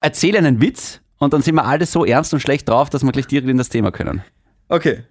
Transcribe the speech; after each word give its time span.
erzähle 0.00 0.38
einen 0.38 0.60
Witz 0.60 1.00
und 1.18 1.32
dann 1.32 1.42
sind 1.42 1.54
wir 1.56 1.64
alle 1.64 1.86
so 1.86 2.04
ernst 2.04 2.32
und 2.32 2.40
schlecht 2.40 2.68
drauf, 2.68 2.90
dass 2.90 3.02
wir 3.02 3.12
gleich 3.12 3.26
direkt 3.26 3.48
in 3.48 3.58
das 3.58 3.68
Thema 3.68 3.90
können. 3.90 4.22
Okay. 4.68 5.04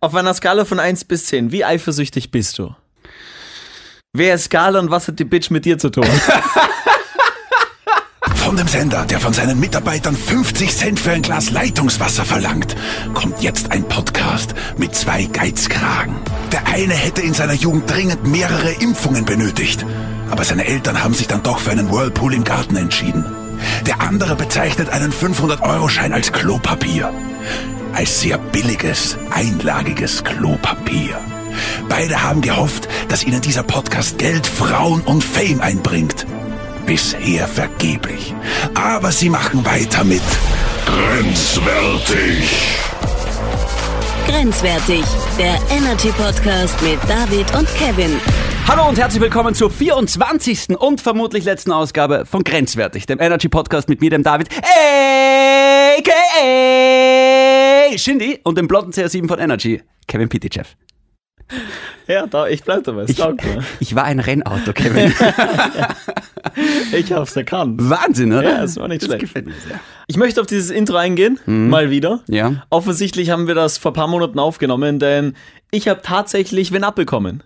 Auf 0.00 0.14
einer 0.14 0.34
Skala 0.34 0.64
von 0.64 0.78
1 0.78 1.04
bis 1.04 1.26
10, 1.26 1.52
wie 1.52 1.64
eifersüchtig 1.64 2.30
bist 2.30 2.58
du? 2.58 2.74
Wer 4.12 4.34
ist 4.34 4.44
Skala 4.44 4.78
und 4.78 4.90
was 4.90 5.08
hat 5.08 5.18
die 5.18 5.24
Bitch 5.24 5.50
mit 5.50 5.64
dir 5.64 5.78
zu 5.78 5.90
tun? 5.90 6.06
Von 8.36 8.56
dem 8.56 8.66
Sender, 8.66 9.04
der 9.04 9.20
von 9.20 9.34
seinen 9.34 9.60
Mitarbeitern 9.60 10.16
50 10.16 10.74
Cent 10.74 10.98
für 10.98 11.10
ein 11.10 11.20
Glas 11.20 11.50
Leitungswasser 11.50 12.24
verlangt, 12.24 12.76
kommt 13.12 13.42
jetzt 13.42 13.72
ein 13.72 13.86
Podcast 13.86 14.54
mit 14.78 14.94
zwei 14.94 15.24
Geizkragen. 15.24 16.16
Der 16.50 16.66
eine 16.66 16.94
hätte 16.94 17.20
in 17.20 17.34
seiner 17.34 17.52
Jugend 17.52 17.90
dringend 17.90 18.26
mehrere 18.26 18.70
Impfungen 18.80 19.26
benötigt, 19.26 19.84
aber 20.30 20.44
seine 20.44 20.64
Eltern 20.66 21.04
haben 21.04 21.12
sich 21.12 21.26
dann 21.26 21.42
doch 21.42 21.58
für 21.58 21.72
einen 21.72 21.90
Whirlpool 21.90 22.32
im 22.32 22.44
Garten 22.44 22.76
entschieden. 22.76 23.47
Der 23.86 24.00
andere 24.00 24.36
bezeichnet 24.36 24.90
einen 24.90 25.12
500-Euro-Schein 25.12 26.12
als 26.12 26.32
Klopapier. 26.32 27.12
Als 27.92 28.20
sehr 28.20 28.38
billiges, 28.38 29.16
einlagiges 29.30 30.22
Klopapier. 30.24 31.18
Beide 31.88 32.22
haben 32.22 32.40
gehofft, 32.40 32.88
dass 33.08 33.24
ihnen 33.24 33.40
dieser 33.40 33.62
Podcast 33.62 34.18
Geld, 34.18 34.46
Frauen 34.46 35.00
und 35.02 35.24
Fame 35.24 35.60
einbringt. 35.60 36.26
Bisher 36.86 37.48
vergeblich. 37.48 38.34
Aber 38.74 39.12
sie 39.12 39.28
machen 39.28 39.64
weiter 39.64 40.04
mit 40.04 40.22
Grenzwertig. 40.86 42.78
Grenzwertig, 44.26 45.04
der 45.38 45.58
Energy 45.76 46.08
Podcast 46.12 46.80
mit 46.82 46.98
David 47.08 47.54
und 47.56 47.68
Kevin. 47.76 48.20
Hallo 48.68 48.86
und 48.86 48.98
herzlich 48.98 49.22
willkommen 49.22 49.54
zur 49.54 49.70
24. 49.70 50.78
und 50.78 51.00
vermutlich 51.00 51.44
letzten 51.44 51.72
Ausgabe 51.72 52.26
von 52.26 52.44
Grenzwertig, 52.44 53.06
dem 53.06 53.18
Energy 53.18 53.48
Podcast 53.48 53.88
mit 53.88 54.02
mir, 54.02 54.10
dem 54.10 54.22
David, 54.22 54.50
a.k.a. 54.58 55.96
Shindy 57.96 58.40
und 58.44 58.58
dem 58.58 58.68
blonden 58.68 58.92
CR7 58.92 59.26
von 59.26 59.38
Energy, 59.38 59.80
Kevin 60.06 60.28
Pitychev. 60.28 60.68
ja, 62.06 62.26
da, 62.26 62.46
ich 62.46 62.62
bleib 62.62 62.84
dabei. 62.84 63.06
Ich, 63.08 63.18
ich 63.80 63.94
war 63.94 64.04
ein 64.04 64.20
Rennauto, 64.20 64.74
Kevin. 64.74 65.14
Ich 66.92 67.12
hab's 67.12 67.36
erkannt. 67.36 67.78
Wahnsinn, 67.80 68.32
oder? 68.32 68.42
Ja, 68.42 68.64
es 68.64 68.76
war 68.76 68.88
nicht 68.88 69.02
das 69.02 69.08
schlecht. 69.08 69.46
Ich 70.08 70.16
möchte 70.16 70.40
auf 70.40 70.48
dieses 70.48 70.70
Intro 70.70 70.96
eingehen, 70.96 71.38
mal 71.46 71.90
wieder. 71.90 72.24
Ja. 72.26 72.64
Offensichtlich 72.70 73.30
haben 73.30 73.46
wir 73.46 73.54
das 73.54 73.78
vor 73.78 73.92
ein 73.92 73.94
paar 73.94 74.08
Monaten 74.08 74.40
aufgenommen, 74.40 74.98
denn 74.98 75.34
ich 75.70 75.86
habe 75.86 76.00
tatsächlich 76.02 76.72
wen 76.72 76.82
abbekommen. 76.82 77.44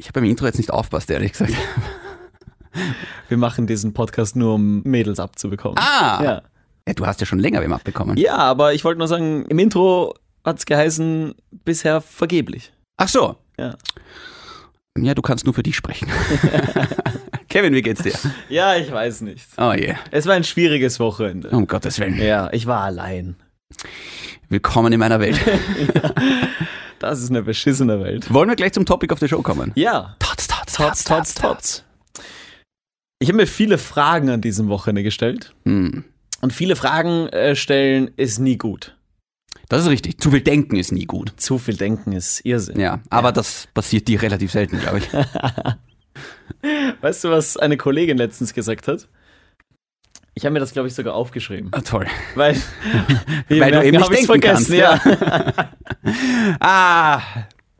Ich 0.00 0.06
habe 0.06 0.20
beim 0.20 0.30
Intro 0.30 0.46
jetzt 0.46 0.58
nicht 0.58 0.70
aufpasst, 0.70 1.10
ehrlich 1.10 1.32
gesagt. 1.32 1.52
Wir 3.28 3.36
machen 3.36 3.66
diesen 3.66 3.92
Podcast 3.92 4.36
nur, 4.36 4.54
um 4.54 4.80
Mädels 4.84 5.18
abzubekommen. 5.18 5.76
Ah! 5.78 6.22
Ja. 6.22 6.42
Ja, 6.86 6.94
du 6.94 7.04
hast 7.04 7.20
ja 7.20 7.26
schon 7.26 7.40
länger 7.40 7.60
wem 7.60 7.72
abbekommen. 7.72 8.16
ja, 8.16 8.36
aber 8.36 8.72
ich 8.72 8.84
wollte 8.84 8.98
nur 8.98 9.08
sagen, 9.08 9.44
im 9.46 9.58
Intro 9.58 10.14
hat's 10.44 10.64
geheißen, 10.64 11.34
bisher 11.64 12.00
vergeblich. 12.00 12.72
Ach 12.96 13.08
so. 13.08 13.36
Ja. 13.58 13.76
Ja, 14.96 15.14
du 15.14 15.20
kannst 15.20 15.44
nur 15.44 15.54
für 15.54 15.62
dich 15.64 15.76
sprechen. 15.76 16.08
Kevin, 17.48 17.74
wie 17.74 17.82
geht's 17.82 18.02
dir? 18.02 18.14
Ja, 18.48 18.76
ich 18.76 18.90
weiß 18.90 19.22
nicht. 19.22 19.46
Oh 19.58 19.72
je. 19.72 19.94
Es 20.12 20.26
war 20.26 20.34
ein 20.34 20.44
schwieriges 20.44 21.00
Wochenende. 21.00 21.50
Um 21.50 21.66
Gottes 21.66 21.98
Willen. 21.98 22.18
Ja, 22.22 22.48
ich 22.52 22.66
war 22.66 22.82
allein. 22.84 23.36
Willkommen 24.48 24.92
in 24.92 25.00
meiner 25.00 25.20
Welt. 25.20 25.38
Das 26.98 27.20
ist 27.20 27.30
eine 27.30 27.42
beschissene 27.42 28.00
Welt. 28.02 28.32
Wollen 28.32 28.48
wir 28.48 28.56
gleich 28.56 28.72
zum 28.72 28.84
Topic 28.86 29.12
of 29.12 29.20
the 29.20 29.28
Show 29.28 29.42
kommen? 29.42 29.72
Ja, 29.74 30.16
Tots, 30.18 30.48
tots, 30.48 30.72
Tots, 30.74 31.04
Tots, 31.04 31.34
Tots. 31.34 31.84
Ich 33.20 33.28
habe 33.28 33.36
mir 33.36 33.46
viele 33.46 33.78
Fragen 33.78 34.30
an 34.30 34.40
diesem 34.40 34.68
Wochenende 34.68 35.02
gestellt. 35.02 35.54
Hm. 35.64 36.04
Und 36.40 36.52
viele 36.52 36.76
Fragen 36.76 37.28
äh, 37.28 37.56
stellen 37.56 38.10
ist 38.16 38.38
nie 38.38 38.56
gut. 38.56 38.96
Das 39.68 39.82
ist 39.82 39.88
richtig. 39.88 40.18
Zu 40.20 40.30
viel 40.30 40.40
denken 40.40 40.76
ist 40.76 40.92
nie 40.92 41.04
gut. 41.04 41.32
Zu 41.36 41.58
viel 41.58 41.76
Denken 41.76 42.12
ist 42.12 42.40
Irrsinn. 42.44 42.80
Ja, 42.80 43.00
aber 43.10 43.32
das 43.32 43.68
passiert 43.74 44.08
dir 44.08 44.22
relativ 44.22 44.52
selten, 44.52 44.78
glaube 44.80 44.98
ich. 44.98 45.08
Weißt 47.02 47.24
du, 47.24 47.30
was 47.30 47.56
eine 47.56 47.76
Kollegin 47.76 48.16
letztens 48.16 48.54
gesagt 48.54 48.88
hat? 48.88 49.08
Ich 50.38 50.44
habe 50.44 50.52
mir 50.52 50.60
das, 50.60 50.72
glaube 50.72 50.86
ich, 50.86 50.94
sogar 50.94 51.14
aufgeschrieben. 51.14 51.72
Ah, 51.72 51.80
toll. 51.80 52.06
Weil, 52.36 52.54
Weil 53.48 53.72
du 53.72 53.84
eben 53.84 53.96
nicht 53.96 54.04
hab 54.04 54.12
ich's 54.12 54.28
denken 54.28 54.40
kannst, 54.40 54.70
ja. 54.70 55.00
Ah, 56.60 57.20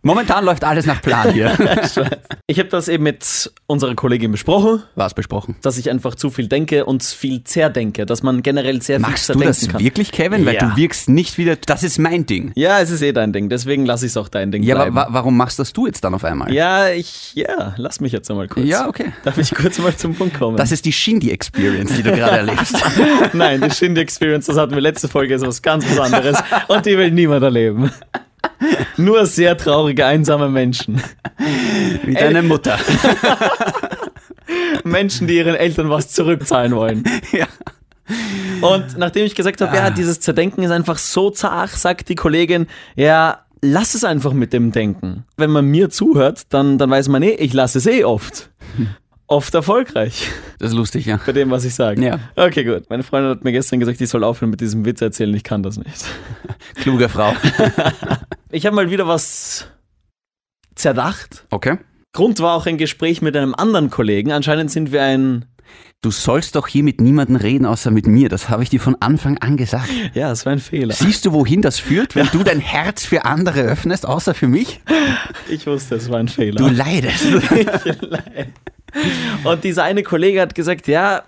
momentan 0.08 0.44
läuft 0.44 0.64
alles 0.64 0.86
nach 0.86 1.00
Plan 1.02 1.32
hier. 1.32 1.52
Ich 2.50 2.58
habe 2.58 2.70
das 2.70 2.88
eben 2.88 3.04
mit 3.04 3.52
unserer 3.66 3.94
Kollegin 3.94 4.32
besprochen, 4.32 4.82
Was 4.94 5.12
besprochen. 5.12 5.56
dass 5.60 5.76
ich 5.76 5.90
einfach 5.90 6.14
zu 6.14 6.30
viel 6.30 6.48
denke 6.48 6.86
und 6.86 7.02
viel 7.02 7.44
zerdenke, 7.44 8.06
dass 8.06 8.22
man 8.22 8.42
generell 8.42 8.80
sehr 8.80 8.98
Machst 9.00 9.26
viel 9.26 9.34
du 9.34 9.40
zerdenken 9.40 9.60
das 9.66 9.68
kann. 9.68 9.80
wirklich, 9.84 10.12
Kevin? 10.12 10.46
Weil 10.46 10.54
Ja. 10.54 10.70
du 10.70 10.76
wirkst 10.76 11.10
nicht 11.10 11.36
wieder. 11.36 11.56
Das 11.56 11.82
ist 11.82 11.98
mein 11.98 12.24
Ding. 12.24 12.52
Ja, 12.54 12.80
es 12.80 12.90
ist 12.90 13.02
eh 13.02 13.12
dein 13.12 13.34
Ding, 13.34 13.50
deswegen 13.50 13.84
lasse 13.84 14.06
ich 14.06 14.12
es 14.12 14.16
auch 14.16 14.30
dein 14.30 14.50
Ding 14.50 14.62
Ja, 14.62 14.76
aber 14.76 14.90
bleiben. 14.90 14.96
wa 14.96 15.14
warum 15.18 15.36
machst 15.36 15.58
das 15.58 15.74
du 15.74 15.86
jetzt 15.86 16.02
dann 16.04 16.14
auf 16.14 16.24
einmal? 16.24 16.50
ja, 16.54 16.88
ich, 16.88 17.34
ja, 17.34 17.74
lass 17.76 18.00
mich 18.00 18.12
jetzt 18.12 18.30
einmal 18.30 18.48
kurz. 18.48 18.66
Ja, 18.66 18.88
okay. 18.88 19.12
Darf 19.24 19.36
ich 19.36 19.54
kurz 19.54 19.78
mal 19.78 19.94
zum 19.94 20.14
Punkt 20.14 20.38
kommen? 20.38 20.56
Das 20.56 20.72
ist 20.72 20.86
die 20.86 20.92
Shindy-Experience, 20.92 21.94
die 21.96 22.02
du 22.02 22.12
gerade 22.12 22.36
erlebst. 22.38 22.76
Nein, 23.34 23.60
die 23.60 23.70
Shindy 23.70 24.00
Experience, 24.00 24.46
das 24.46 24.56
hatten 24.56 24.74
wir 24.74 24.80
letzte 24.80 25.08
Folge, 25.08 25.34
ist 25.34 25.46
was 25.46 25.60
ganz 25.60 25.84
was 25.90 25.98
anderes 26.00 26.38
und 26.68 26.86
die 26.86 26.96
will 26.96 27.10
niemand 27.10 27.42
erleben. 27.42 27.90
Nur 28.96 29.26
sehr 29.26 29.56
traurige, 29.56 30.06
einsame 30.06 30.48
Menschen. 30.48 31.02
Wie 32.04 32.14
deine 32.14 32.42
Mutter. 32.42 32.78
Menschen, 34.84 35.26
die 35.26 35.36
ihren 35.36 35.54
Eltern 35.54 35.90
was 35.90 36.10
zurückzahlen 36.10 36.74
wollen. 36.74 37.04
Ja. 37.32 37.46
Und 38.60 38.96
nachdem 38.96 39.26
ich 39.26 39.34
gesagt 39.34 39.60
habe, 39.60 39.76
ja, 39.76 39.90
dieses 39.90 40.20
Zerdenken 40.20 40.62
ist 40.62 40.70
einfach 40.70 40.98
so 40.98 41.30
zart, 41.30 41.70
sagt 41.70 42.08
die 42.08 42.14
Kollegin, 42.14 42.66
ja, 42.96 43.44
lass 43.60 43.94
es 43.94 44.04
einfach 44.04 44.32
mit 44.32 44.52
dem 44.52 44.72
Denken. 44.72 45.24
Wenn 45.36 45.50
man 45.50 45.66
mir 45.66 45.90
zuhört, 45.90 46.42
dann, 46.50 46.78
dann 46.78 46.90
weiß 46.90 47.08
man, 47.08 47.20
nee, 47.20 47.32
ich 47.32 47.52
lasse 47.52 47.78
es 47.78 47.86
eh 47.86 48.04
oft. 48.04 48.50
Oft 49.30 49.54
erfolgreich 49.54 50.26
Das 50.58 50.70
ist 50.70 50.76
lustig, 50.76 51.04
ja. 51.04 51.20
bei 51.24 51.32
dem, 51.32 51.50
was 51.50 51.64
ich 51.66 51.74
sage. 51.74 52.02
Ja. 52.02 52.18
Okay, 52.34 52.64
gut. 52.64 52.88
Meine 52.88 53.02
Freundin 53.02 53.30
hat 53.30 53.44
mir 53.44 53.52
gestern 53.52 53.78
gesagt, 53.78 54.00
ich 54.00 54.08
soll 54.08 54.24
aufhören 54.24 54.50
mit 54.50 54.62
diesem 54.62 54.86
Witz 54.86 55.02
erzählen, 55.02 55.34
ich 55.34 55.44
kann 55.44 55.62
das 55.62 55.76
nicht. 55.76 56.04
Kluge 56.76 57.08
Frau. 57.08 57.34
Ich 58.50 58.64
habe 58.64 58.74
mal 58.74 58.90
wieder 58.90 59.06
was 59.06 59.66
zerdacht. 60.74 61.44
Okay. 61.50 61.76
Grund 62.14 62.40
war 62.40 62.56
auch 62.56 62.64
ein 62.64 62.78
Gespräch 62.78 63.20
mit 63.20 63.36
einem 63.36 63.54
anderen 63.54 63.90
Kollegen. 63.90 64.32
Anscheinend 64.32 64.70
sind 64.70 64.90
wir 64.90 65.02
ein. 65.02 65.44
Du 66.00 66.10
sollst 66.10 66.56
doch 66.56 66.66
hier 66.66 66.82
mit 66.82 66.98
niemandem 66.98 67.36
reden, 67.36 67.66
außer 67.66 67.90
mit 67.90 68.06
mir. 68.06 68.30
Das 68.30 68.48
habe 68.48 68.62
ich 68.62 68.70
dir 68.70 68.80
von 68.80 68.96
Anfang 69.00 69.36
an 69.38 69.58
gesagt. 69.58 69.90
Ja, 70.14 70.32
es 70.32 70.46
war 70.46 70.54
ein 70.54 70.60
Fehler. 70.60 70.94
Siehst 70.94 71.26
du, 71.26 71.32
wohin 71.32 71.60
das 71.60 71.78
führt, 71.78 72.14
wenn 72.16 72.28
du 72.32 72.42
dein 72.42 72.60
Herz 72.60 73.04
für 73.04 73.26
andere 73.26 73.60
öffnest, 73.60 74.06
außer 74.06 74.32
für 74.32 74.48
mich? 74.48 74.80
Ich 75.50 75.66
wusste, 75.66 75.96
es 75.96 76.08
war 76.08 76.18
ein 76.18 76.28
Fehler. 76.28 76.56
Du 76.56 76.68
leidest. 76.68 77.26
Und 79.44 79.64
dieser 79.64 79.84
eine 79.84 80.02
Kollege 80.02 80.40
hat 80.40 80.54
gesagt, 80.54 80.88
ja, 80.88 81.22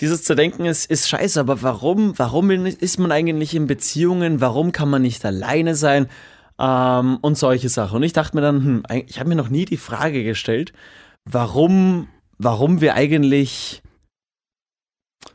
dieses 0.00 0.24
Zerdenken 0.24 0.64
ist, 0.64 0.90
ist 0.90 1.08
scheiße, 1.08 1.38
aber 1.38 1.62
warum, 1.62 2.18
warum 2.18 2.50
ist 2.50 2.98
man 2.98 3.12
eigentlich 3.12 3.54
in 3.54 3.66
Beziehungen? 3.66 4.40
Warum 4.40 4.72
kann 4.72 4.88
man 4.88 5.02
nicht 5.02 5.24
alleine 5.24 5.74
sein? 5.74 6.08
Ähm, 6.58 7.18
und 7.20 7.36
solche 7.36 7.68
Sachen. 7.68 7.96
Und 7.96 8.02
ich 8.02 8.12
dachte 8.12 8.36
mir 8.36 8.42
dann, 8.42 8.64
hm, 8.64 8.82
ich 9.06 9.18
habe 9.18 9.28
mir 9.28 9.36
noch 9.36 9.50
nie 9.50 9.64
die 9.66 9.76
Frage 9.76 10.24
gestellt, 10.24 10.72
warum, 11.24 12.08
warum 12.38 12.80
wir 12.80 12.94
eigentlich, 12.94 13.82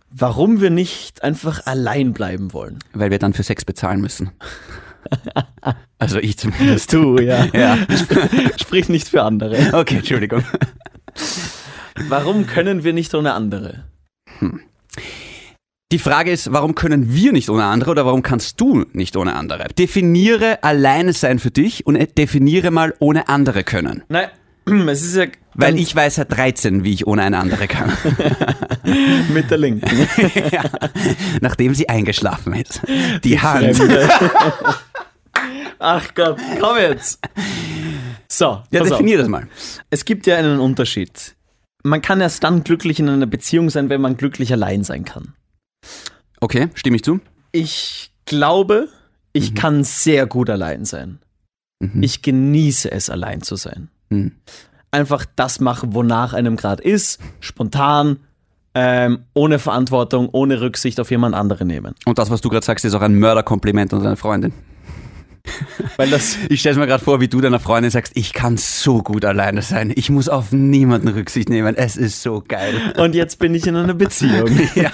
warum 0.09 0.61
wir 0.61 0.71
nicht 0.71 1.23
einfach 1.23 1.65
allein 1.65 2.13
bleiben 2.13 2.53
wollen. 2.53 2.79
Weil 2.93 3.11
wir 3.11 3.19
dann 3.19 3.33
für 3.33 3.43
Sex 3.43 3.65
bezahlen 3.65 4.01
müssen. 4.01 4.31
Also 5.97 6.17
ich 6.17 6.37
zumindest. 6.37 6.91
Du, 6.91 7.19
ja. 7.19 7.45
Ja. 7.53 7.77
Sprich 8.61 8.89
nicht 8.89 9.07
für 9.07 9.23
andere. 9.23 9.73
Okay, 9.73 9.97
Entschuldigung. 9.97 10.43
Warum 12.09 12.45
können 12.45 12.83
wir 12.83 12.93
nicht 12.93 13.13
ohne 13.13 13.33
andere? 13.33 13.85
Die 15.91 15.99
Frage 15.99 16.31
ist, 16.31 16.51
warum 16.51 16.75
können 16.75 17.13
wir 17.13 17.31
nicht 17.31 17.49
ohne 17.49 17.65
andere 17.65 17.91
oder 17.91 18.05
warum 18.05 18.21
kannst 18.21 18.59
du 18.59 18.85
nicht 18.93 19.15
ohne 19.15 19.35
andere? 19.35 19.67
Definiere 19.77 20.63
alleine 20.63 21.13
sein 21.13 21.39
für 21.39 21.51
dich 21.51 21.85
und 21.85 21.97
definiere 22.17 22.71
mal 22.71 22.93
ohne 22.99 23.29
andere 23.29 23.63
können. 23.63 24.03
Nein, 24.09 24.29
es 24.87 25.03
ist 25.03 25.15
ja 25.15 25.25
Weil 25.53 25.77
ich 25.77 25.95
weiß 25.95 26.15
seit 26.15 26.35
13, 26.35 26.83
wie 26.83 26.93
ich 26.93 27.07
ohne 27.07 27.21
eine 27.21 27.37
andere 27.37 27.67
kann. 27.67 27.93
mit 29.33 29.49
der 29.51 29.57
Linken. 29.57 30.07
ja. 30.51 30.63
Nachdem 31.41 31.75
sie 31.75 31.87
eingeschlafen 31.87 32.53
ist. 32.53 32.81
Die 33.23 33.39
Hand. 33.39 33.77
Fremde. 33.77 34.09
Ach 35.79 36.13
Gott, 36.15 36.39
komm 36.59 36.77
jetzt. 36.77 37.19
So, 38.29 38.61
Ja, 38.71 38.81
auf. 38.81 38.89
definier 38.89 39.17
das 39.17 39.27
mal. 39.27 39.47
Es 39.89 40.05
gibt 40.05 40.27
ja 40.27 40.37
einen 40.37 40.59
Unterschied. 40.59 41.35
Man 41.83 42.01
kann 42.01 42.19
erst 42.21 42.43
dann 42.43 42.63
glücklich 42.63 42.99
in 42.99 43.09
einer 43.09 43.27
Beziehung 43.27 43.69
sein, 43.69 43.89
wenn 43.89 44.01
man 44.01 44.17
glücklich 44.17 44.51
allein 44.51 44.83
sein 44.83 45.05
kann. 45.05 45.33
Okay, 46.41 46.69
stimme 46.73 46.95
ich 46.97 47.03
zu? 47.03 47.19
Ich 47.51 48.11
glaube, 48.25 48.89
ich 49.33 49.53
kann 49.55 49.83
sehr 49.83 50.25
gut 50.25 50.49
allein 50.49 50.85
sein. 50.85 51.19
Mhm. 51.79 52.01
Ich 52.01 52.21
genieße 52.21 52.91
es, 52.91 53.09
allein 53.09 53.41
zu 53.41 53.55
sein. 53.55 53.89
Mhm. 54.09 54.31
Einfach 54.91 55.25
das 55.35 55.59
machen, 55.59 55.93
wonach 55.93 56.33
einem 56.33 56.55
gerade 56.55 56.81
ist, 56.83 57.19
spontan 57.39 58.17
ähm, 58.73 59.25
ohne 59.33 59.59
Verantwortung, 59.59 60.29
ohne 60.31 60.61
Rücksicht 60.61 60.99
auf 60.99 61.11
jemand 61.11 61.35
anderen 61.35 61.67
nehmen. 61.67 61.95
Und 62.05 62.17
das, 62.17 62.29
was 62.29 62.41
du 62.41 62.49
gerade 62.49 62.65
sagst, 62.65 62.83
ist 62.85 62.93
auch 62.93 63.01
ein 63.01 63.15
Mörderkompliment 63.15 63.93
an 63.93 64.03
deine 64.03 64.17
Freundin. 64.17 64.53
Weil 65.97 66.09
das, 66.09 66.37
Ich 66.49 66.59
stelle 66.59 66.77
mir 66.77 66.87
gerade 66.87 67.03
vor, 67.03 67.21
wie 67.21 67.27
du 67.27 67.41
deiner 67.41 67.59
Freundin 67.59 67.91
sagst, 67.91 68.13
ich 68.15 68.33
kann 68.33 68.57
so 68.57 69.01
gut 69.03 69.25
alleine 69.25 69.61
sein. 69.61 69.91
Ich 69.95 70.09
muss 70.09 70.29
auf 70.29 70.51
niemanden 70.51 71.07
Rücksicht 71.07 71.49
nehmen. 71.49 71.75
Es 71.75 71.95
ist 71.97 72.21
so 72.21 72.43
geil. 72.47 72.73
und 72.97 73.15
jetzt 73.15 73.39
bin 73.39 73.53
ich 73.55 73.65
in 73.67 73.75
einer 73.75 73.93
Beziehung. 73.93 74.49
Ja. 74.75 74.91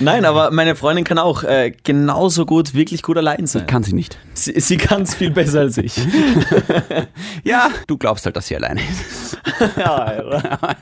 Nein, 0.00 0.24
aber 0.24 0.50
meine 0.50 0.76
Freundin 0.76 1.04
kann 1.04 1.18
auch 1.18 1.44
äh, 1.44 1.72
genauso 1.82 2.44
gut, 2.46 2.74
wirklich 2.74 3.02
gut 3.02 3.16
allein 3.16 3.46
sein. 3.46 3.66
Kann 3.66 3.82
sie 3.82 3.92
nicht. 3.94 4.18
Sie, 4.34 4.58
sie 4.60 4.76
kann 4.76 5.02
es 5.02 5.14
viel 5.14 5.30
besser 5.30 5.60
als 5.60 5.78
ich. 5.78 5.94
Ja, 7.44 7.68
du 7.86 7.96
glaubst 7.98 8.24
halt, 8.26 8.36
dass 8.36 8.46
sie 8.48 8.56
alleine 8.56 8.80
ist. 8.80 9.38
ja, 9.76 9.94
Alter. 9.94 10.76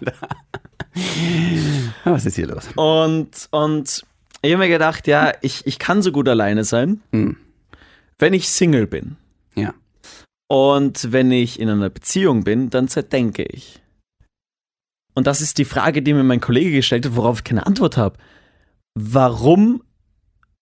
Was 2.05 2.26
ist 2.26 2.37
hier 2.37 2.46
los? 2.49 2.69
Und, 2.76 3.49
und 3.50 4.02
ich 4.43 4.52
habe 4.52 4.62
mir 4.64 4.69
gedacht, 4.69 5.06
ja, 5.06 5.32
ich, 5.40 5.67
ich 5.67 5.79
kann 5.79 6.02
so 6.02 6.12
gut 6.12 6.29
alleine 6.29 6.64
sein, 6.64 7.00
Hm. 7.12 7.37
Wenn 8.23 8.33
ich 8.33 8.49
Single 8.49 8.87
bin. 8.87 9.17
Ja. 9.55 9.75
Und 10.49 11.13
wenn 11.13 11.31
ich 11.31 11.61
in 11.61 11.69
einer 11.69 11.91
Beziehung 11.91 12.45
bin, 12.45 12.71
dann 12.71 12.89
zerdenke 12.89 13.43
ich. 13.43 13.81
Und 15.15 15.27
das 15.27 15.41
ist 15.41 15.59
die 15.59 15.65
Frage, 15.67 16.03
die 16.03 16.15
mir 16.15 16.23
mein 16.23 16.41
Kollege 16.41 16.71
gestellt 16.71 17.05
hat, 17.05 17.17
worauf 17.17 17.39
ich 17.39 17.45
keine 17.45 17.67
Antwort 17.67 17.97
habe. 17.99 18.17
Warum, 18.95 19.83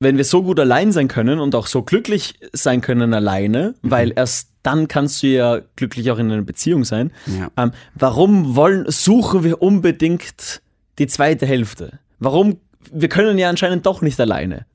wenn 0.01 0.17
wir 0.17 0.25
so 0.25 0.43
gut 0.43 0.59
allein 0.59 0.91
sein 0.93 1.07
können 1.09 1.39
und 1.39 1.55
auch 1.55 1.67
so 1.67 1.83
glücklich 1.83 2.39
sein 2.53 2.81
können 2.81 3.15
alleine, 3.15 3.75
weil 3.83 4.13
erst 4.17 4.51
dann 4.63 4.89
kannst 4.89 5.23
du 5.23 5.29
ja 5.29 5.61
glücklich 5.77 6.11
auch 6.11 6.19
in 6.19 6.31
einer 6.31 6.43
Beziehung 6.43 6.85
sein, 6.85 7.13
Ja. 7.27 7.51
ähm, 7.57 7.73
warum 7.95 8.57
wollen, 8.57 8.85
suchen 8.91 9.43
wir 9.45 9.63
unbedingt 9.63 10.63
die 10.99 11.07
zweite 11.07 11.47
Hälfte? 11.47 11.99
Warum, 12.19 12.59
wir 12.93 13.09
können 13.09 13.39
ja 13.39 13.49
anscheinend 13.49 13.87
doch 13.87 14.03
nicht 14.03 14.21
alleine. 14.21 14.67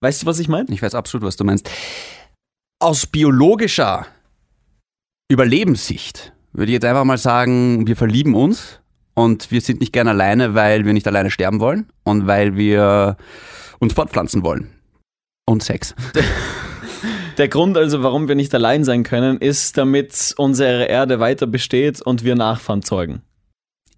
Weißt 0.00 0.22
du, 0.22 0.26
was 0.26 0.38
ich 0.38 0.48
meine? 0.48 0.66
Ich 0.70 0.82
weiß 0.82 0.94
absolut, 0.94 1.26
was 1.26 1.36
du 1.36 1.44
meinst. 1.44 1.70
Aus 2.78 3.06
biologischer 3.06 4.06
Überlebenssicht 5.28 6.32
würde 6.52 6.70
ich 6.70 6.74
jetzt 6.74 6.84
einfach 6.84 7.04
mal 7.04 7.18
sagen, 7.18 7.86
wir 7.86 7.96
verlieben 7.96 8.34
uns 8.34 8.80
und 9.14 9.50
wir 9.50 9.60
sind 9.60 9.80
nicht 9.80 9.92
gern 9.92 10.08
alleine, 10.08 10.54
weil 10.54 10.84
wir 10.84 10.92
nicht 10.92 11.06
alleine 11.06 11.30
sterben 11.30 11.60
wollen 11.60 11.90
und 12.04 12.26
weil 12.26 12.56
wir 12.56 13.16
uns 13.78 13.94
fortpflanzen 13.94 14.42
wollen. 14.42 14.70
Und 15.46 15.62
Sex. 15.62 15.94
Der 17.38 17.48
Grund 17.48 17.76
also, 17.76 18.02
warum 18.02 18.28
wir 18.28 18.34
nicht 18.34 18.54
allein 18.54 18.84
sein 18.84 19.02
können, 19.02 19.38
ist, 19.38 19.76
damit 19.76 20.34
unsere 20.38 20.84
Erde 20.84 21.20
weiter 21.20 21.46
besteht 21.46 22.00
und 22.00 22.24
wir 22.24 22.34
Nachfahren 22.34 22.82
zeugen. 22.82 23.22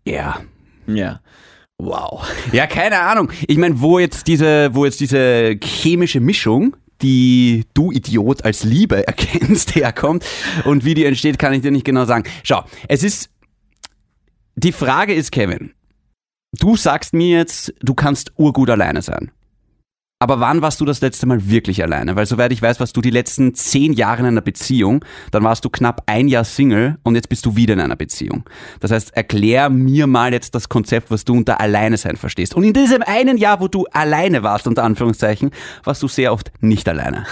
Ja. 0.05 0.41
Ja. 0.87 1.21
Wow. 1.79 2.29
Ja, 2.53 2.67
keine 2.67 3.01
Ahnung. 3.01 3.31
Ich 3.47 3.57
meine, 3.57 3.81
wo 3.81 3.99
jetzt 3.99 4.27
diese, 4.27 4.75
wo 4.75 4.85
jetzt 4.85 4.99
diese 5.01 5.57
chemische 5.63 6.19
Mischung, 6.21 6.77
die 7.03 7.67
du 7.73 7.93
Idiot 7.93 8.45
als 8.45 8.65
Liebe 8.65 9.07
erkennst, 9.07 9.75
herkommt 9.77 10.25
und 10.65 10.85
wie 10.85 10.95
die 10.95 11.05
entsteht, 11.05 11.39
kann 11.39 11.53
ich 11.53 11.63
dir 11.63 11.71
nicht 11.71 11.85
genau 11.85 12.05
sagen. 12.05 12.25
Schau, 12.43 12.65
es 12.89 13.03
ist 13.03 13.31
die 14.57 14.73
Frage 14.73 15.15
ist, 15.15 15.31
Kevin, 15.31 15.73
du 16.59 16.77
sagst 16.77 17.13
mir 17.13 17.39
jetzt, 17.39 17.73
du 17.81 17.95
kannst 17.95 18.33
urgut 18.37 18.71
alleine 18.71 19.03
sein. 19.03 19.31
Aber 20.21 20.41
wann 20.41 20.63
warst 20.63 20.81
du 20.81 20.85
das 20.85 21.01
letzte 21.01 21.27
Mal 21.27 21.49
wirklich 21.49 21.81
alleine? 21.83 22.17
Weil 22.17 22.27
soweit 22.27 22.53
ich 22.53 22.61
weiß, 22.61 22.81
warst 22.81 22.97
du 22.97 23.01
die 23.01 23.11
letzten 23.11 23.55
zehn 23.55 23.93
Jahre 23.93 24.21
in 24.21 24.27
einer 24.27 24.41
Beziehung, 24.41 25.05
dann 25.31 25.45
warst 25.45 25.65
du 25.65 25.71
knapp 25.71 26.03
ein 26.07 26.27
Jahr 26.27 26.43
Single 26.43 26.99
und 27.05 27.15
jetzt 27.15 27.29
bist 27.29 27.47
du 27.47 27.55
wieder 27.55 27.75
in 27.75 27.81
einer 27.81 27.95
Beziehung. 27.95 28.45
Das 28.81 28.91
heißt, 28.91 29.17
erklär 29.17 29.71
mir 29.71 30.09
mal 30.09 30.33
jetzt 30.33 30.57
das 30.57 30.69
Konzept, 30.69 31.13
was 31.13 31.25
du 31.25 31.35
unter 31.35 31.61
alleine 31.61 31.97
sein 31.97 32.17
verstehst. 32.17 32.55
Und 32.55 32.65
in 32.65 32.73
diesem 32.73 33.03
einen 33.03 33.37
Jahr, 33.37 33.61
wo 33.61 33.69
du 33.69 33.87
alleine 33.93 34.43
warst, 34.43 34.67
unter 34.67 34.83
Anführungszeichen, 34.83 35.51
warst 35.85 36.03
du 36.03 36.09
sehr 36.09 36.33
oft 36.33 36.51
nicht 36.61 36.89
alleine. 36.89 37.25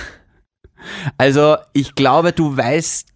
Also, 1.18 1.56
ich 1.72 1.96
glaube, 1.96 2.32
du 2.32 2.56
weißt, 2.56 3.08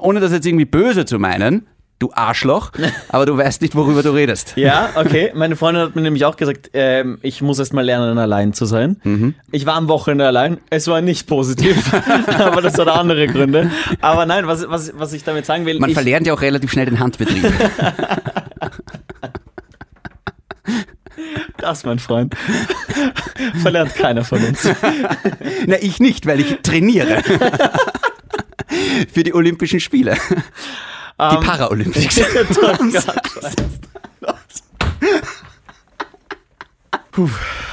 ohne 0.00 0.18
das 0.18 0.32
jetzt 0.32 0.46
irgendwie 0.46 0.64
böse 0.64 1.04
zu 1.04 1.20
meinen, 1.20 1.68
du 1.98 2.10
Arschloch, 2.12 2.72
aber 3.08 3.26
du 3.26 3.36
weißt 3.36 3.62
nicht, 3.62 3.74
worüber 3.74 4.02
du 4.02 4.10
redest. 4.10 4.54
Ja, 4.56 4.90
okay. 4.96 5.32
Meine 5.34 5.56
Freundin 5.56 5.82
hat 5.82 5.96
mir 5.96 6.02
nämlich 6.02 6.24
auch 6.24 6.36
gesagt, 6.36 6.70
ähm, 6.74 7.18
ich 7.22 7.42
muss 7.42 7.58
erst 7.58 7.72
mal 7.72 7.84
lernen, 7.84 8.18
allein 8.18 8.52
zu 8.52 8.66
sein. 8.66 9.00
Mhm. 9.02 9.34
Ich 9.50 9.66
war 9.66 9.74
am 9.74 9.88
Wochenende 9.88 10.26
allein. 10.26 10.58
Es 10.70 10.86
war 10.88 11.00
nicht 11.00 11.26
positiv, 11.26 11.92
aber 12.38 12.62
das 12.62 12.78
hat 12.78 12.88
andere 12.88 13.26
Gründe. 13.26 13.70
Aber 14.00 14.26
nein, 14.26 14.46
was, 14.46 14.68
was, 14.68 14.92
was 14.96 15.12
ich 15.12 15.24
damit 15.24 15.46
sagen 15.46 15.66
will, 15.66 15.78
Man 15.78 15.90
ich, 15.90 15.94
verlernt 15.94 16.26
ja 16.26 16.34
auch 16.34 16.42
relativ 16.42 16.70
schnell 16.72 16.86
den 16.86 17.00
Handbetrieb. 17.00 17.44
das, 21.58 21.84
mein 21.84 21.98
Freund, 21.98 22.34
verlernt 23.62 23.94
keiner 23.94 24.24
von 24.24 24.44
uns. 24.44 24.68
Na, 25.66 25.76
ich 25.80 25.98
nicht, 26.00 26.26
weil 26.26 26.40
ich 26.40 26.58
trainiere. 26.62 27.22
Für 29.12 29.22
die 29.22 29.34
Olympischen 29.34 29.80
Spiele. 29.80 30.16
Die 31.18 31.36
Paralympics. 31.36 32.20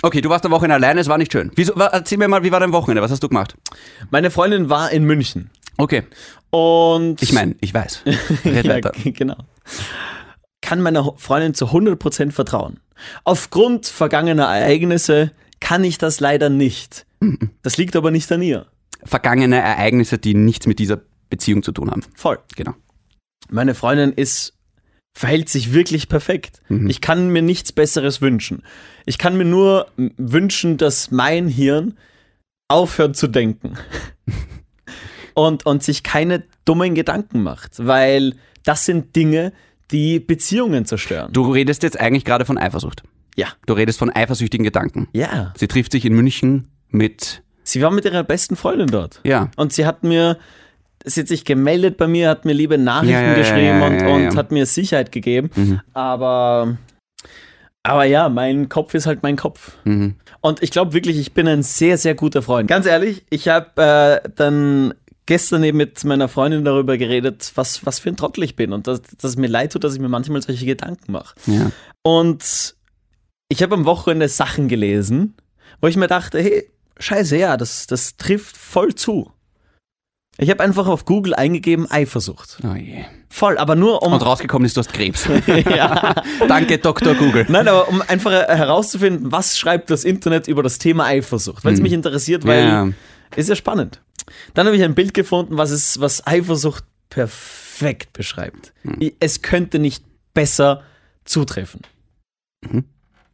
Okay, 0.00 0.20
du 0.20 0.28
warst 0.28 0.46
am 0.46 0.52
Wochenende 0.52 0.76
alleine, 0.76 1.00
es 1.00 1.08
war 1.08 1.18
nicht 1.18 1.32
schön. 1.32 1.50
Wieso, 1.56 1.72
erzähl 1.74 2.18
mir 2.18 2.28
mal, 2.28 2.44
wie 2.44 2.52
war 2.52 2.60
dein 2.60 2.72
Wochenende? 2.72 3.02
Was 3.02 3.10
hast 3.10 3.22
du 3.22 3.28
gemacht? 3.28 3.56
Meine 4.10 4.30
Freundin 4.30 4.70
war 4.70 4.92
in 4.92 5.02
München. 5.04 5.50
Okay, 5.76 6.04
Und 6.50 7.20
ich 7.20 7.32
meine, 7.32 7.56
ich 7.60 7.74
weiß. 7.74 8.02
Red 8.44 8.66
ja, 8.66 8.74
weiter. 8.74 8.92
genau. 9.04 9.36
Kann 10.60 10.80
meiner 10.80 11.14
Freundin 11.16 11.54
zu 11.54 11.66
100% 11.66 12.30
vertrauen. 12.30 12.78
Aufgrund 13.24 13.86
vergangener 13.86 14.44
Ereignisse 14.44 15.32
kann 15.60 15.82
ich 15.82 15.98
das 15.98 16.20
leider 16.20 16.48
nicht. 16.48 17.04
Das 17.62 17.76
liegt 17.76 17.96
aber 17.96 18.10
nicht 18.12 18.30
an 18.30 18.42
ihr. 18.42 18.66
Vergangene 19.04 19.60
Ereignisse, 19.60 20.18
die 20.18 20.34
nichts 20.34 20.66
mit 20.66 20.78
dieser 20.78 21.00
Beziehung 21.28 21.62
zu 21.62 21.72
tun 21.72 21.90
haben. 21.90 22.02
Voll. 22.14 22.38
Genau. 22.56 22.74
Meine 23.50 23.74
Freundin 23.74 24.12
ist 24.12 24.54
verhält 25.14 25.48
sich 25.48 25.72
wirklich 25.72 26.08
perfekt. 26.08 26.62
Ich 26.86 27.00
kann 27.00 27.30
mir 27.30 27.42
nichts 27.42 27.72
besseres 27.72 28.20
wünschen. 28.20 28.62
Ich 29.04 29.18
kann 29.18 29.36
mir 29.36 29.44
nur 29.44 29.88
wünschen, 29.96 30.76
dass 30.76 31.10
mein 31.10 31.48
Hirn 31.48 31.96
aufhört 32.68 33.16
zu 33.16 33.26
denken. 33.26 33.74
und, 35.34 35.66
und 35.66 35.82
sich 35.82 36.02
keine 36.04 36.44
dummen 36.64 36.94
Gedanken 36.94 37.42
macht, 37.42 37.84
weil 37.84 38.34
das 38.64 38.84
sind 38.84 39.16
Dinge, 39.16 39.52
die 39.90 40.20
Beziehungen 40.20 40.84
zerstören. 40.84 41.32
Du 41.32 41.50
redest 41.50 41.82
jetzt 41.82 41.98
eigentlich 41.98 42.24
gerade 42.24 42.44
von 42.44 42.58
Eifersucht. 42.58 43.02
Ja. 43.34 43.48
Du 43.66 43.74
redest 43.74 43.98
von 43.98 44.10
eifersüchtigen 44.10 44.64
Gedanken. 44.64 45.08
Ja. 45.12 45.54
Sie 45.56 45.68
trifft 45.68 45.92
sich 45.92 46.04
in 46.04 46.12
München 46.14 46.68
mit, 46.90 47.42
Sie 47.62 47.82
war 47.82 47.90
mit 47.90 48.04
ihrer 48.04 48.24
besten 48.24 48.56
Freundin 48.56 48.88
dort. 48.88 49.20
ja, 49.24 49.50
Und 49.56 49.72
sie 49.72 49.86
hat 49.86 50.02
mir, 50.02 50.38
sie 51.04 51.20
hat 51.20 51.28
sich 51.28 51.44
gemeldet 51.44 51.96
bei 51.96 52.06
mir, 52.06 52.28
hat 52.28 52.44
mir 52.44 52.52
liebe 52.52 52.78
Nachrichten 52.78 53.12
Ja, 53.12 53.28
ja, 53.28 53.34
geschrieben 53.34 53.80
ja, 53.80 53.86
und, 53.86 54.06
und 54.06 54.36
hat 54.36 54.52
mir 54.52 54.66
Sicherheit 54.66 55.12
gegeben. 55.12 55.50
Mhm. 55.54 55.80
Aber, 55.92 56.76
aber 57.82 58.04
ja, 58.04 58.28
mein 58.28 58.68
Kopf 58.68 58.94
ist 58.94 59.06
halt 59.06 59.22
mein 59.22 59.36
Kopf. 59.36 59.76
mhm. 59.84 60.14
Und 60.40 60.62
ich 60.62 60.70
glaube 60.70 60.92
wirklich, 60.92 61.18
ich 61.18 61.34
bin 61.34 61.48
ein 61.48 61.64
sehr, 61.64 61.98
sehr 61.98 62.14
guter 62.14 62.42
Freund. 62.42 62.68
Ganz 62.68 62.86
ehrlich, 62.86 63.24
ich 63.28 63.48
habe 63.48 64.22
äh, 64.24 64.28
dann 64.36 64.94
gestern 65.26 65.64
eben 65.64 65.76
mit 65.76 66.04
meiner 66.04 66.28
Freundin 66.28 66.64
darüber 66.64 66.96
geredet, 66.96 67.52
was, 67.56 67.84
was 67.84 67.98
für 67.98 68.08
ein 68.08 68.16
Trottel 68.16 68.44
ich 68.44 68.56
bin 68.56 68.72
und 68.72 68.86
dass, 68.86 69.02
dass 69.02 69.32
es 69.32 69.36
mir 69.36 69.48
leid 69.48 69.72
tut, 69.72 69.84
dass 69.84 69.94
ich 69.94 70.00
mir 70.00 70.08
manchmal 70.08 70.40
solche 70.40 70.64
Gedanken 70.64 71.12
mache. 71.12 71.34
Und 72.02 72.74
ich 73.48 73.62
habe 73.62 73.74
am 73.74 73.84
Wochenende 73.84 74.28
Sachen 74.28 74.68
gelesen, 74.68 75.34
wo 75.80 75.88
ich 75.88 75.96
mir 75.96 76.06
dachte, 76.06 76.40
hey, 76.40 76.70
scheiße, 76.98 77.36
ja, 77.36 77.56
das, 77.56 77.86
das 77.86 78.16
trifft 78.16 78.56
voll 78.56 78.94
zu. 78.94 79.32
Ich 80.40 80.50
habe 80.50 80.62
einfach 80.62 80.86
auf 80.86 81.04
Google 81.04 81.34
eingegeben 81.34 81.90
Eifersucht. 81.90 82.58
Oh 82.62 82.74
je. 82.74 83.04
Voll, 83.28 83.58
aber 83.58 83.74
nur 83.74 84.02
um. 84.02 84.12
Und 84.12 84.24
rausgekommen 84.24 84.64
ist, 84.66 84.76
du 84.76 84.80
hast 84.80 84.92
Krebs. 84.92 85.26
ja. 85.46 86.14
Danke, 86.48 86.78
Dr. 86.78 87.14
Google. 87.14 87.44
Nein, 87.48 87.66
aber 87.66 87.88
um 87.88 88.00
einfach 88.02 88.30
herauszufinden, 88.30 89.32
was 89.32 89.58
schreibt 89.58 89.90
das 89.90 90.04
Internet 90.04 90.46
über 90.46 90.62
das 90.62 90.78
Thema 90.78 91.06
Eifersucht, 91.06 91.64
weil 91.64 91.74
es 91.74 91.80
mich 91.80 91.92
interessiert, 91.92 92.46
weil 92.46 92.64
Ja. 92.64 92.88
ist 93.36 93.48
ja 93.48 93.56
spannend. 93.56 94.00
Dann 94.54 94.66
habe 94.66 94.76
ich 94.76 94.82
ein 94.84 94.94
Bild 94.94 95.12
gefunden, 95.12 95.56
was 95.58 95.70
es, 95.70 96.00
was 96.00 96.24
Eifersucht 96.26 96.84
perfekt 97.10 98.12
beschreibt. 98.12 98.72
I- 99.00 99.16
Es 99.20 99.42
könnte 99.42 99.78
nicht 99.78 100.04
besser 100.34 100.82
zutreffen. 101.24 101.80
Mhm. 102.60 102.84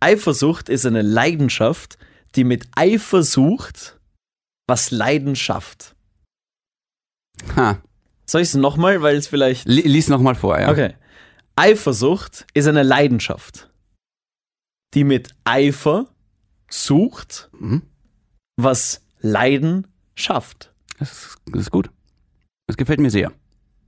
Eifersucht 0.00 0.68
ist 0.68 0.86
eine 0.86 1.02
Leidenschaft, 1.02 1.98
die 2.34 2.44
mit 2.44 2.66
Eifersucht 2.74 3.98
was 4.66 4.90
Leiden 4.90 5.36
schafft. 5.36 5.93
Ha. 7.56 7.78
Soll 8.26 8.40
ich 8.42 8.48
es 8.48 8.54
nochmal, 8.54 9.02
weil 9.02 9.16
es 9.16 9.26
vielleicht. 9.26 9.66
Li- 9.66 9.82
Lies 9.82 10.08
nochmal 10.08 10.34
vor, 10.34 10.58
ja. 10.58 10.70
Okay. 10.70 10.94
Eifersucht 11.56 12.46
ist 12.54 12.66
eine 12.66 12.82
Leidenschaft, 12.82 13.70
die 14.94 15.04
mit 15.04 15.34
Eifer 15.44 16.08
sucht, 16.68 17.50
Mhm. 17.58 17.82
was 18.56 19.02
Leiden 19.20 19.86
schafft. 20.16 20.72
Das 20.98 21.12
ist, 21.12 21.36
das 21.46 21.60
ist 21.62 21.70
gut. 21.70 21.90
Das 22.66 22.76
gefällt 22.76 23.00
mir 23.00 23.10
sehr. 23.10 23.30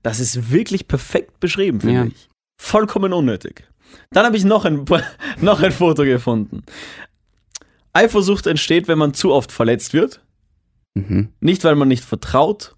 Das 0.02 0.20
ist 0.20 0.50
wirklich 0.52 0.86
perfekt 0.86 1.40
beschrieben, 1.40 1.80
finde 1.80 1.94
Ja. 2.00 2.04
ich. 2.06 2.28
Vollkommen 2.60 3.12
unnötig. 3.12 3.64
Dann 4.10 4.24
habe 4.26 4.36
ich 4.36 4.44
noch 4.44 4.64
ein, 4.64 4.84
noch 5.40 5.60
ein 5.60 5.72
Foto 5.72 6.04
gefunden. 6.04 6.62
Eifersucht 7.92 8.46
entsteht, 8.46 8.86
wenn 8.88 8.98
man 8.98 9.14
zu 9.14 9.32
oft 9.32 9.50
verletzt 9.50 9.92
wird. 9.94 10.22
Mhm. 10.94 11.32
Nicht, 11.40 11.64
weil 11.64 11.74
man 11.74 11.88
nicht 11.88 12.04
vertraut, 12.04 12.75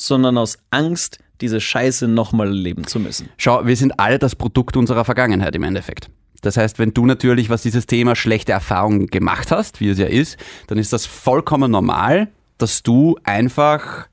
sondern 0.00 0.38
aus 0.38 0.58
Angst, 0.70 1.18
diese 1.40 1.60
Scheiße 1.60 2.08
nochmal 2.08 2.48
erleben 2.48 2.86
zu 2.86 2.98
müssen. 2.98 3.28
Schau, 3.36 3.66
wir 3.66 3.76
sind 3.76 3.98
alle 3.98 4.18
das 4.18 4.34
Produkt 4.34 4.76
unserer 4.76 5.04
Vergangenheit 5.04 5.54
im 5.54 5.62
Endeffekt. 5.62 6.08
Das 6.42 6.56
heißt, 6.56 6.78
wenn 6.78 6.94
du 6.94 7.06
natürlich, 7.06 7.50
was 7.50 7.62
dieses 7.62 7.86
Thema 7.86 8.14
schlechte 8.14 8.52
Erfahrungen 8.52 9.08
gemacht 9.08 9.50
hast, 9.50 9.80
wie 9.80 9.88
es 9.88 9.98
ja 9.98 10.06
ist, 10.06 10.36
dann 10.68 10.78
ist 10.78 10.92
das 10.92 11.06
vollkommen 11.06 11.70
normal, 11.70 12.28
dass 12.58 12.82
du 12.82 13.18
einfach 13.24 14.08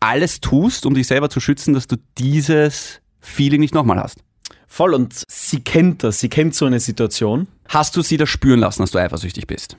alles 0.00 0.40
tust, 0.40 0.86
um 0.86 0.94
dich 0.94 1.06
selber 1.06 1.30
zu 1.30 1.40
schützen, 1.40 1.74
dass 1.74 1.86
du 1.86 1.96
dieses 2.18 3.00
Feeling 3.20 3.60
nicht 3.60 3.74
nochmal 3.74 3.98
hast. 3.98 4.22
Voll 4.66 4.94
und 4.94 5.22
sie 5.28 5.60
kennt 5.60 6.04
das, 6.04 6.20
sie 6.20 6.28
kennt 6.28 6.54
so 6.54 6.66
eine 6.66 6.80
Situation. 6.80 7.46
Hast 7.68 7.96
du 7.96 8.02
sie 8.02 8.16
das 8.16 8.28
spüren 8.28 8.60
lassen, 8.60 8.82
dass 8.82 8.90
du 8.90 8.98
eifersüchtig 8.98 9.46
bist? 9.46 9.76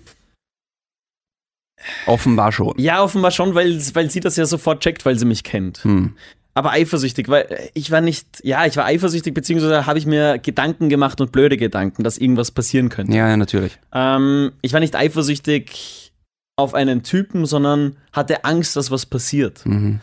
Offenbar 2.06 2.52
schon. 2.52 2.74
Ja, 2.78 3.04
offenbar 3.04 3.32
schon, 3.32 3.56
weil, 3.56 3.80
weil 3.94 4.10
sie 4.10 4.20
das 4.20 4.36
ja 4.36 4.46
sofort 4.46 4.82
checkt, 4.82 5.06
weil 5.06 5.18
sie 5.18 5.26
mich 5.26 5.44
kennt. 5.44 5.84
Hm. 5.84 6.14
Aber 6.54 6.72
eifersüchtig, 6.72 7.30
weil 7.30 7.70
ich 7.76 7.92
war 7.92 8.02
nicht, 8.02 8.42
ja, 8.44 8.66
ich 8.66 8.76
war 8.78 8.86
eifersüchtig, 8.86 9.34
beziehungsweise 9.34 9.86
habe 9.86 10.00
ich 10.00 10.08
mir 10.08 10.40
Gedanken 10.40 10.90
gemacht 10.90 11.22
und 11.22 11.32
blöde 11.32 11.56
Gedanken, 11.56 12.04
dass 12.04 12.18
irgendwas 12.18 12.50
passieren 12.50 12.90
könnte. 12.90 13.16
Ja, 13.16 13.30
ja, 13.30 13.38
natürlich. 13.38 13.78
Ähm, 13.94 14.52
ich 14.64 14.74
war 14.74 14.80
nicht 14.80 14.96
eifersüchtig 14.96 16.12
auf 16.56 16.74
einen 16.74 17.04
Typen, 17.04 17.46
sondern 17.46 17.96
hatte 18.12 18.44
Angst, 18.44 18.76
dass 18.76 18.90
was 18.90 19.06
passiert. 19.06 19.64
Mhm. 19.66 20.00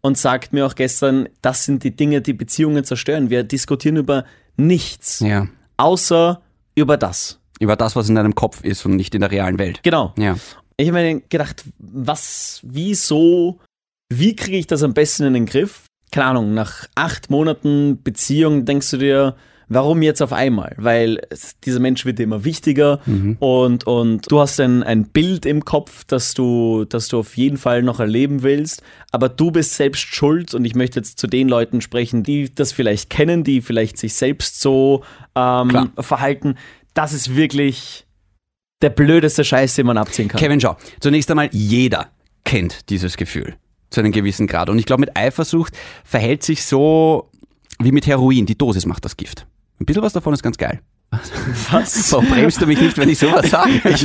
Und 0.00 0.16
sagt 0.16 0.52
mir 0.54 0.64
auch 0.64 0.76
gestern, 0.76 1.28
das 1.42 1.64
sind 1.64 1.84
die 1.84 1.94
Dinge, 1.94 2.22
die 2.22 2.32
Beziehungen 2.32 2.84
zerstören. 2.84 3.28
Wir 3.28 3.42
diskutieren 3.42 3.96
über 3.96 4.24
nichts, 4.56 5.20
Ja. 5.20 5.48
außer 5.76 6.40
über 6.74 6.96
das. 6.96 7.40
Über 7.60 7.76
das, 7.76 7.96
was 7.96 8.08
in 8.08 8.14
deinem 8.14 8.34
Kopf 8.34 8.62
ist 8.64 8.86
und 8.86 8.96
nicht 8.96 9.14
in 9.14 9.20
der 9.20 9.30
realen 9.30 9.58
Welt. 9.58 9.80
Genau. 9.82 10.14
Ja. 10.16 10.36
Ich 10.80 10.88
habe 10.88 11.02
mir 11.02 11.20
gedacht, 11.28 11.64
was, 11.78 12.60
wieso, 12.62 13.58
wie 14.12 14.34
kriege 14.36 14.56
ich 14.56 14.66
das 14.66 14.82
am 14.82 14.94
besten 14.94 15.24
in 15.24 15.34
den 15.34 15.46
Griff? 15.46 15.84
Keine 16.12 16.26
Ahnung, 16.28 16.54
nach 16.54 16.86
acht 16.94 17.30
Monaten 17.30 18.00
Beziehung 18.02 18.64
denkst 18.64 18.90
du 18.92 18.96
dir, 18.96 19.36
warum 19.68 20.00
jetzt 20.00 20.22
auf 20.22 20.32
einmal? 20.32 20.74
Weil 20.78 21.20
es- 21.28 21.58
dieser 21.60 21.80
Mensch 21.80 22.06
wird 22.06 22.18
dir 22.18 22.22
immer 22.22 22.44
wichtiger 22.44 23.00
und, 23.40 23.86
und 23.86 24.30
du 24.30 24.40
hast 24.40 24.58
ein, 24.60 24.82
ein 24.84 25.08
Bild 25.08 25.44
im 25.44 25.64
Kopf, 25.64 26.04
das 26.06 26.32
du, 26.32 26.86
das 26.88 27.08
du 27.08 27.18
auf 27.18 27.36
jeden 27.36 27.58
Fall 27.58 27.82
noch 27.82 28.00
erleben 28.00 28.42
willst, 28.42 28.82
aber 29.10 29.28
du 29.28 29.50
bist 29.50 29.74
selbst 29.74 30.00
schuld 30.14 30.54
und 30.54 30.64
ich 30.64 30.74
möchte 30.74 31.00
jetzt 31.00 31.18
zu 31.18 31.26
den 31.26 31.48
Leuten 31.48 31.80
sprechen, 31.82 32.22
die 32.22 32.54
das 32.54 32.72
vielleicht 32.72 33.10
kennen, 33.10 33.44
die 33.44 33.60
vielleicht 33.60 33.98
sich 33.98 34.14
selbst 34.14 34.60
so 34.60 35.02
ähm, 35.34 35.68
verhalten. 35.98 36.54
Das 36.94 37.12
ist 37.12 37.36
wirklich 37.36 38.06
der 38.82 38.90
blödeste 38.90 39.44
Scheiß, 39.44 39.74
den 39.74 39.86
man 39.86 39.98
abziehen 39.98 40.28
kann. 40.28 40.38
Kevin, 40.38 40.60
schau. 40.60 40.76
Zunächst 41.00 41.30
einmal, 41.30 41.48
jeder 41.52 42.08
kennt 42.44 42.90
dieses 42.90 43.16
Gefühl. 43.16 43.56
Zu 43.90 44.00
einem 44.00 44.12
gewissen 44.12 44.46
Grad. 44.46 44.68
Und 44.68 44.78
ich 44.78 44.86
glaube, 44.86 45.00
mit 45.00 45.16
Eifersucht 45.16 45.74
verhält 46.04 46.42
sich 46.42 46.64
so 46.64 47.30
wie 47.80 47.92
mit 47.92 48.06
Heroin. 48.06 48.46
Die 48.46 48.56
Dosis 48.56 48.84
macht 48.86 49.04
das 49.04 49.16
Gift. 49.16 49.46
Ein 49.80 49.86
bisschen 49.86 50.02
was 50.02 50.12
davon 50.12 50.34
ist 50.34 50.42
ganz 50.42 50.58
geil. 50.58 50.80
Was? 51.70 52.12
Warum 52.12 52.26
bremst 52.30 52.60
du 52.60 52.66
mich 52.66 52.80
nicht, 52.80 52.96
wenn 52.98 53.08
ich 53.08 53.18
sowas 53.18 53.48
sage? 53.50 53.80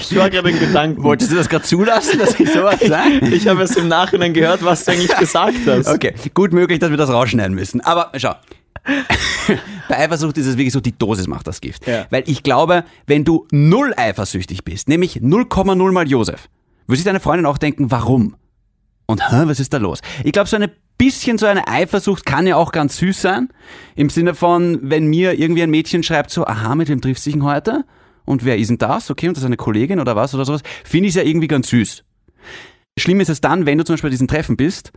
Ich 0.00 0.16
war 0.16 0.30
gerade 0.30 0.50
in 0.50 0.58
Gedanken. 0.58 1.02
Wolltest 1.02 1.30
du 1.30 1.36
das 1.36 1.48
gerade 1.48 1.64
zulassen, 1.64 2.18
dass 2.18 2.38
ich 2.40 2.50
sowas 2.50 2.80
sage? 2.80 3.28
Ich 3.30 3.46
habe 3.46 3.62
es 3.62 3.76
im 3.76 3.88
Nachhinein 3.88 4.32
gehört, 4.32 4.64
was 4.64 4.84
du 4.84 4.92
eigentlich 4.92 5.14
gesagt 5.18 5.58
hast. 5.66 5.88
Okay, 5.88 6.14
gut 6.32 6.52
möglich, 6.52 6.78
dass 6.78 6.88
wir 6.90 6.96
das 6.96 7.10
rausschneiden 7.10 7.54
müssen. 7.54 7.80
Aber 7.82 8.10
schau. 8.16 8.34
Bei 9.88 9.98
Eifersucht 9.98 10.36
ist 10.38 10.46
es 10.46 10.56
wirklich 10.56 10.72
so, 10.72 10.80
die 10.80 10.96
Dosis 10.96 11.26
macht 11.26 11.46
das 11.46 11.60
Gift. 11.60 11.86
Ja. 11.86 12.06
Weil 12.10 12.24
ich 12.26 12.42
glaube, 12.42 12.84
wenn 13.06 13.24
du 13.24 13.46
null 13.50 13.94
eifersüchtig 13.96 14.64
bist, 14.64 14.88
nämlich 14.88 15.16
0,0 15.16 15.92
mal 15.92 16.08
Josef, 16.08 16.48
würde 16.86 16.96
sich 16.96 17.04
deine 17.04 17.20
Freundin 17.20 17.46
auch 17.46 17.58
denken, 17.58 17.90
warum? 17.90 18.36
Und 19.06 19.30
hä, 19.30 19.42
was 19.44 19.60
ist 19.60 19.72
da 19.72 19.78
los? 19.78 20.00
Ich 20.24 20.32
glaube, 20.32 20.48
so 20.48 20.56
ein 20.56 20.70
bisschen 20.98 21.38
so 21.38 21.46
eine 21.46 21.66
Eifersucht 21.68 22.26
kann 22.26 22.46
ja 22.46 22.56
auch 22.56 22.72
ganz 22.72 22.98
süß 22.98 23.22
sein. 23.22 23.48
Im 23.94 24.10
Sinne 24.10 24.34
von, 24.34 24.78
wenn 24.82 25.06
mir 25.06 25.38
irgendwie 25.38 25.62
ein 25.62 25.70
Mädchen 25.70 26.02
schreibt 26.02 26.30
so, 26.30 26.46
aha, 26.46 26.74
mit 26.74 26.88
wem 26.88 27.00
trifft 27.00 27.22
sich 27.22 27.32
denn 27.32 27.44
heute? 27.44 27.84
Und 28.24 28.44
wer 28.44 28.58
ist 28.58 28.68
denn 28.68 28.78
das? 28.78 29.10
Okay, 29.10 29.28
und 29.28 29.36
das 29.36 29.42
ist 29.42 29.46
eine 29.46 29.56
Kollegin 29.56 30.00
oder 30.00 30.14
was 30.14 30.34
oder 30.34 30.44
sowas. 30.44 30.60
Finde 30.84 31.08
ich 31.08 31.14
ja 31.14 31.22
irgendwie 31.22 31.48
ganz 31.48 31.68
süß. 31.68 32.04
Schlimm 32.98 33.20
ist 33.20 33.30
es 33.30 33.40
dann, 33.40 33.64
wenn 33.64 33.78
du 33.78 33.84
zum 33.84 33.94
Beispiel 33.94 34.08
bei 34.08 34.12
diesem 34.12 34.28
Treffen 34.28 34.56
bist 34.56 34.92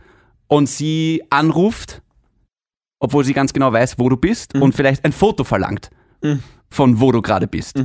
und 0.48 0.68
sie 0.68 1.22
anruft, 1.30 2.02
obwohl 3.02 3.24
sie 3.24 3.32
ganz 3.34 3.52
genau 3.52 3.72
weiß, 3.72 3.98
wo 3.98 4.08
du 4.08 4.16
bist 4.16 4.54
und 4.54 4.74
vielleicht 4.74 5.04
ein 5.04 5.12
Foto 5.12 5.44
verlangt 5.44 5.90
von 6.70 7.00
wo 7.00 7.10
du 7.10 7.20
gerade 7.20 7.46
bist. 7.48 7.76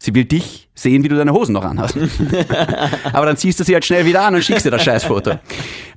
Sie 0.00 0.14
will 0.14 0.24
dich 0.24 0.68
sehen, 0.74 1.04
wie 1.04 1.08
du 1.08 1.14
deine 1.16 1.32
Hosen 1.32 1.52
noch 1.52 1.64
anhast. 1.64 1.96
Aber 3.12 3.24
dann 3.26 3.36
ziehst 3.36 3.60
du 3.60 3.64
sie 3.64 3.72
halt 3.74 3.84
schnell 3.84 4.04
wieder 4.04 4.22
an 4.24 4.34
und 4.34 4.42
schickst 4.42 4.66
dir 4.66 4.70
das 4.72 4.82
Scheißfoto. 4.82 5.38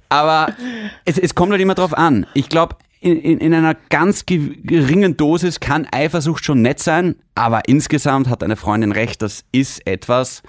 Aber 0.09 0.53
es, 1.05 1.17
es 1.17 1.33
kommt 1.35 1.51
halt 1.51 1.61
immer 1.61 1.73
drauf 1.73 1.97
an. 1.97 2.25
Ich 2.35 2.49
glaube, 2.49 2.75
in, 3.01 3.17
in, 3.19 3.39
in 3.39 3.53
einer 3.53 3.73
ganz 3.89 4.25
ge- 4.25 4.55
geringen 4.63 5.17
Dosis 5.17 5.59
kann 5.59 5.87
Eifersucht 5.91 6.45
schon 6.45 6.61
nett 6.61 6.79
sein, 6.79 7.15
aber 7.35 7.63
insgesamt 7.67 8.29
hat 8.29 8.43
deine 8.43 8.55
Freundin 8.55 8.91
recht, 8.91 9.21
das 9.21 9.43
ist 9.51 9.85
etwas, 9.87 10.43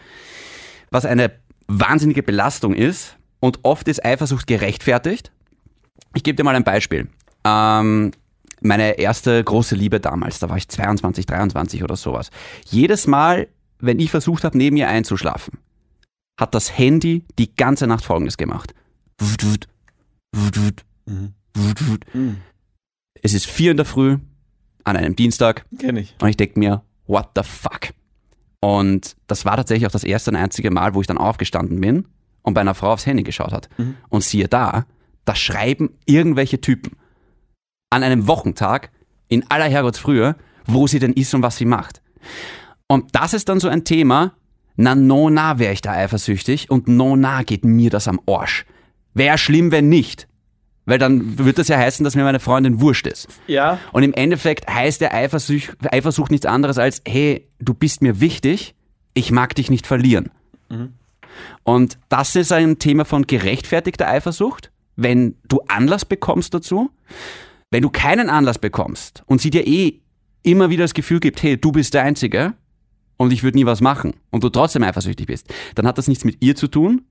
was 0.90 1.04
eine 1.06 1.32
wahnsinnige 1.66 2.22
Belastung 2.22 2.74
ist 2.74 3.16
und 3.40 3.60
oft 3.64 3.88
ist 3.88 4.04
Eifersucht 4.04 4.46
gerechtfertigt. 4.46 5.32
Ich 6.14 6.22
gebe 6.22 6.36
dir 6.36 6.44
mal 6.44 6.54
ein 6.54 6.64
Beispiel. 6.64 7.08
Ähm, 7.48 8.12
meine 8.60 8.98
erste 8.98 9.42
große 9.42 9.74
Liebe 9.74 10.00
damals, 10.00 10.38
da 10.40 10.48
war 10.48 10.56
ich 10.56 10.68
22, 10.68 11.26
23 11.26 11.84
oder 11.84 11.96
sowas. 11.96 12.30
Jedes 12.66 13.06
Mal, 13.06 13.48
wenn 13.78 14.00
ich 14.00 14.10
versucht 14.10 14.44
habe, 14.44 14.58
neben 14.58 14.76
ihr 14.76 14.88
einzuschlafen, 14.88 15.58
hat 16.38 16.54
das 16.54 16.76
Handy 16.76 17.24
die 17.38 17.54
ganze 17.54 17.86
Nacht 17.86 18.04
Folgendes 18.04 18.36
gemacht. 18.36 18.74
Wut, 19.18 19.44
wut. 20.32 20.84
Es 23.22 23.34
ist 23.34 23.46
vier 23.46 23.72
in 23.72 23.76
der 23.76 23.86
Früh 23.86 24.18
an 24.84 24.96
einem 24.96 25.16
Dienstag 25.16 25.64
Kenn 25.78 25.96
ich. 25.96 26.14
und 26.20 26.28
ich 26.28 26.36
denke 26.36 26.58
mir, 26.58 26.82
what 27.06 27.30
the 27.36 27.42
fuck? 27.42 27.90
Und 28.60 29.16
das 29.26 29.44
war 29.44 29.56
tatsächlich 29.56 29.86
auch 29.86 29.92
das 29.92 30.04
erste 30.04 30.30
und 30.30 30.36
einzige 30.36 30.70
Mal, 30.70 30.94
wo 30.94 31.00
ich 31.00 31.06
dann 31.06 31.18
aufgestanden 31.18 31.80
bin 31.80 32.06
und 32.42 32.54
bei 32.54 32.60
einer 32.60 32.74
Frau 32.74 32.92
aufs 32.92 33.06
Handy 33.06 33.22
geschaut 33.22 33.52
hat. 33.52 33.68
Und 34.08 34.24
siehe 34.24 34.48
da, 34.48 34.86
da 35.24 35.34
schreiben 35.34 35.90
irgendwelche 36.06 36.60
Typen 36.60 36.96
an 37.90 38.02
einem 38.02 38.26
Wochentag 38.26 38.90
in 39.28 39.48
aller 39.50 39.68
Herrgottsfrühe, 39.68 40.36
wo 40.66 40.86
sie 40.86 40.98
denn 40.98 41.12
ist 41.12 41.34
und 41.34 41.42
was 41.42 41.56
sie 41.56 41.64
macht. 41.64 42.02
Und 42.86 43.14
das 43.14 43.34
ist 43.34 43.48
dann 43.48 43.60
so 43.60 43.68
ein 43.68 43.84
Thema, 43.84 44.32
na 44.76 44.94
no 44.94 45.30
na 45.30 45.58
wäre 45.58 45.72
ich 45.72 45.80
da 45.80 45.92
eifersüchtig 45.92 46.70
und 46.70 46.88
no 46.88 47.16
na 47.16 47.42
geht 47.42 47.64
mir 47.64 47.90
das 47.90 48.08
am 48.08 48.20
Arsch. 48.26 48.64
Wäre 49.14 49.38
schlimm, 49.38 49.72
wenn 49.72 49.88
nicht. 49.88 50.28
Weil 50.86 50.98
dann 50.98 51.38
würde 51.38 51.54
das 51.54 51.68
ja 51.68 51.76
heißen, 51.76 52.02
dass 52.02 52.14
mir 52.14 52.24
meine 52.24 52.40
Freundin 52.40 52.80
wurscht 52.80 53.06
ist. 53.06 53.28
Ja. 53.46 53.78
Und 53.92 54.04
im 54.04 54.14
Endeffekt 54.14 54.72
heißt 54.72 55.02
der 55.02 55.12
Eifersucht, 55.12 55.76
Eifersucht 55.92 56.30
nichts 56.30 56.46
anderes 56.46 56.78
als, 56.78 57.02
hey, 57.06 57.46
du 57.58 57.74
bist 57.74 58.00
mir 58.00 58.20
wichtig, 58.20 58.74
ich 59.12 59.30
mag 59.30 59.54
dich 59.54 59.70
nicht 59.70 59.86
verlieren. 59.86 60.30
Und 61.62 61.98
das 62.08 62.36
ist 62.36 62.52
ein 62.52 62.78
Thema 62.78 63.04
von 63.04 63.26
gerechtfertigter 63.26 64.08
Eifersucht, 64.08 64.70
wenn 64.96 65.36
du 65.46 65.60
Anlass 65.68 66.04
bekommst 66.04 66.54
dazu. 66.54 66.90
Wenn 67.70 67.82
du 67.82 67.90
keinen 67.90 68.30
Anlass 68.30 68.58
bekommst 68.58 69.22
und 69.26 69.40
sie 69.40 69.50
dir 69.50 69.66
eh 69.66 70.00
immer 70.42 70.70
wieder 70.70 70.84
das 70.84 70.94
Gefühl 70.94 71.20
gibt, 71.20 71.42
hey, 71.42 71.58
du 71.58 71.72
bist 71.72 71.94
der 71.94 72.02
Einzige 72.02 72.54
und 73.16 73.32
ich 73.32 73.42
würde 73.42 73.58
nie 73.58 73.66
was 73.66 73.80
machen 73.80 74.14
und 74.30 74.42
du 74.42 74.48
trotzdem 74.48 74.82
eifersüchtig 74.82 75.26
bist, 75.26 75.52
dann 75.74 75.86
hat 75.86 75.98
das 75.98 76.08
nichts 76.08 76.24
mit 76.24 76.38
ihr 76.40 76.56
zu 76.56 76.68
tun, 76.68 77.02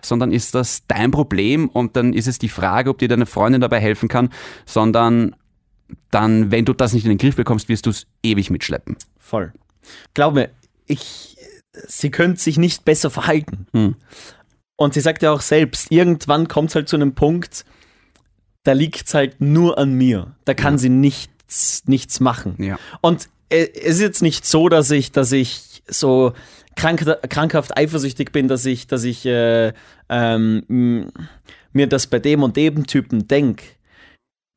sondern 0.00 0.32
ist 0.32 0.54
das 0.54 0.86
dein 0.88 1.12
Problem 1.12 1.68
und 1.68 1.96
dann 1.96 2.12
ist 2.12 2.26
es 2.26 2.38
die 2.38 2.48
Frage, 2.48 2.90
ob 2.90 2.98
dir 2.98 3.08
deine 3.08 3.26
Freundin 3.26 3.60
dabei 3.60 3.80
helfen 3.80 4.08
kann, 4.08 4.30
sondern 4.66 5.36
dann, 6.10 6.50
wenn 6.50 6.64
du 6.64 6.72
das 6.72 6.92
nicht 6.92 7.04
in 7.04 7.10
den 7.10 7.18
Griff 7.18 7.36
bekommst, 7.36 7.68
wirst 7.68 7.86
du 7.86 7.90
es 7.90 8.06
ewig 8.22 8.50
mitschleppen. 8.50 8.96
Voll. 9.18 9.52
Glaub 10.14 10.34
mir, 10.34 10.50
ich, 10.86 11.36
sie 11.86 12.10
könnte 12.10 12.40
sich 12.40 12.58
nicht 12.58 12.84
besser 12.84 13.10
verhalten. 13.10 13.66
Hm. 13.72 13.96
Und 14.76 14.94
sie 14.94 15.00
sagt 15.00 15.22
ja 15.22 15.30
auch 15.30 15.42
selbst, 15.42 15.92
irgendwann 15.92 16.48
kommt 16.48 16.70
es 16.70 16.74
halt 16.74 16.88
zu 16.88 16.96
einem 16.96 17.14
Punkt, 17.14 17.64
da 18.64 18.72
liegt 18.72 19.06
es 19.06 19.14
halt 19.14 19.40
nur 19.40 19.78
an 19.78 19.94
mir. 19.94 20.34
Da 20.44 20.54
kann 20.54 20.78
sie 20.78 20.88
nichts, 20.88 21.82
nichts 21.86 22.20
machen. 22.20 22.54
Ja. 22.58 22.78
Und 23.00 23.28
äh, 23.48 23.68
es 23.74 23.96
ist 23.96 24.00
jetzt 24.00 24.22
nicht 24.22 24.46
so, 24.46 24.68
dass 24.68 24.90
ich, 24.90 25.12
dass 25.12 25.32
ich 25.32 25.82
so 25.86 26.32
krank, 26.76 27.04
krankhaft 27.28 27.76
eifersüchtig 27.76 28.32
bin, 28.32 28.48
dass 28.48 28.64
ich, 28.64 28.86
dass 28.86 29.04
ich 29.04 29.26
äh, 29.26 29.72
ähm, 30.08 31.10
mir 31.72 31.86
das 31.86 32.06
bei 32.06 32.18
dem 32.18 32.42
und 32.42 32.56
dem 32.56 32.86
Typen 32.86 33.26
denke. 33.26 33.64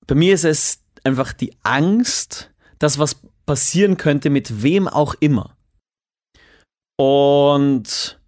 Bei 0.08 0.16
mir 0.16 0.34
ist 0.34 0.46
es 0.46 0.80
einfach 1.04 1.34
die 1.34 1.54
Angst, 1.64 2.52
dass 2.80 3.00
was 3.00 3.18
passieren 3.46 3.98
könnte 3.98 4.30
mit 4.30 4.62
wem 4.64 4.88
auch 4.88 5.16
immer. 5.20 5.56
Und 6.98 8.20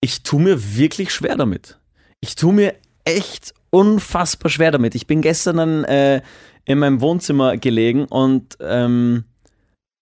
ich 0.00 0.22
tue 0.22 0.40
mir 0.40 0.76
wirklich 0.76 1.12
schwer 1.12 1.36
damit. 1.36 1.78
Ich 2.20 2.34
tue 2.34 2.52
mir 2.52 2.74
echt 3.04 3.54
unfassbar 3.70 4.50
schwer 4.50 4.70
damit. 4.70 4.94
Ich 4.94 5.06
bin 5.06 5.22
gestern 5.22 5.56
dann 5.56 5.84
äh, 5.84 6.22
in 6.64 6.78
meinem 6.78 7.00
Wohnzimmer 7.00 7.56
gelegen 7.56 8.04
und 8.04 8.58
ähm, 8.60 9.24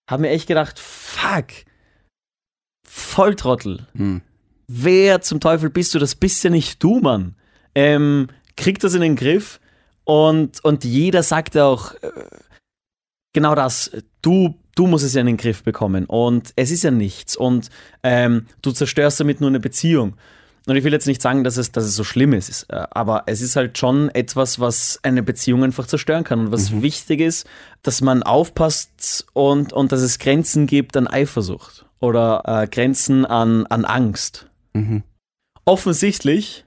habe 0.08 0.22
mir 0.22 0.30
echt 0.30 0.48
gedacht, 0.48 0.78
fuck, 0.78 1.46
Volltrottel. 2.86 3.86
Hm. 3.94 4.22
Wer 4.66 5.20
zum 5.20 5.40
Teufel 5.40 5.70
bist 5.70 5.94
du? 5.94 5.98
Das 5.98 6.14
bist 6.14 6.42
ja 6.44 6.50
nicht 6.50 6.82
du, 6.82 7.00
Mann. 7.00 7.36
Ähm, 7.74 8.28
krieg 8.56 8.78
das 8.80 8.94
in 8.94 9.02
den 9.02 9.16
Griff 9.16 9.60
und, 10.04 10.64
und 10.64 10.84
jeder 10.84 11.22
sagt 11.22 11.56
auch 11.56 11.94
äh, 11.94 12.10
genau 13.34 13.54
das. 13.54 13.90
Du, 14.22 14.58
du 14.74 14.86
musst 14.86 15.04
es 15.04 15.14
ja 15.14 15.20
in 15.20 15.26
den 15.26 15.36
Griff 15.36 15.62
bekommen 15.62 16.06
und 16.06 16.52
es 16.56 16.70
ist 16.70 16.82
ja 16.82 16.90
nichts 16.90 17.36
und 17.36 17.70
ähm, 18.02 18.46
du 18.62 18.72
zerstörst 18.72 19.20
damit 19.20 19.40
nur 19.40 19.50
eine 19.50 19.60
Beziehung. 19.60 20.16
Und 20.66 20.76
ich 20.76 20.84
will 20.84 20.92
jetzt 20.92 21.06
nicht 21.06 21.22
sagen, 21.22 21.44
dass 21.44 21.56
es, 21.56 21.72
dass 21.72 21.84
es 21.84 21.96
so 21.96 22.04
schlimm 22.04 22.32
ist, 22.32 22.66
äh, 22.68 22.86
aber 22.90 23.24
es 23.26 23.40
ist 23.40 23.56
halt 23.56 23.78
schon 23.78 24.10
etwas, 24.10 24.60
was 24.60 25.00
eine 25.02 25.22
Beziehung 25.22 25.64
einfach 25.64 25.86
zerstören 25.86 26.24
kann. 26.24 26.40
Und 26.40 26.52
was 26.52 26.82
wichtig 26.82 27.20
ist, 27.20 27.46
dass 27.82 28.00
man 28.00 28.22
aufpasst 28.22 29.26
und, 29.32 29.72
und 29.72 29.92
dass 29.92 30.00
es 30.00 30.18
Grenzen 30.18 30.66
gibt 30.66 30.96
an 30.96 31.06
Eifersucht 31.06 31.86
oder 32.00 32.42
äh, 32.44 32.66
Grenzen 32.66 33.24
an, 33.24 33.66
an 33.66 33.84
Angst. 33.84 34.48
Mhm. 34.74 35.02
Offensichtlich 35.64 36.64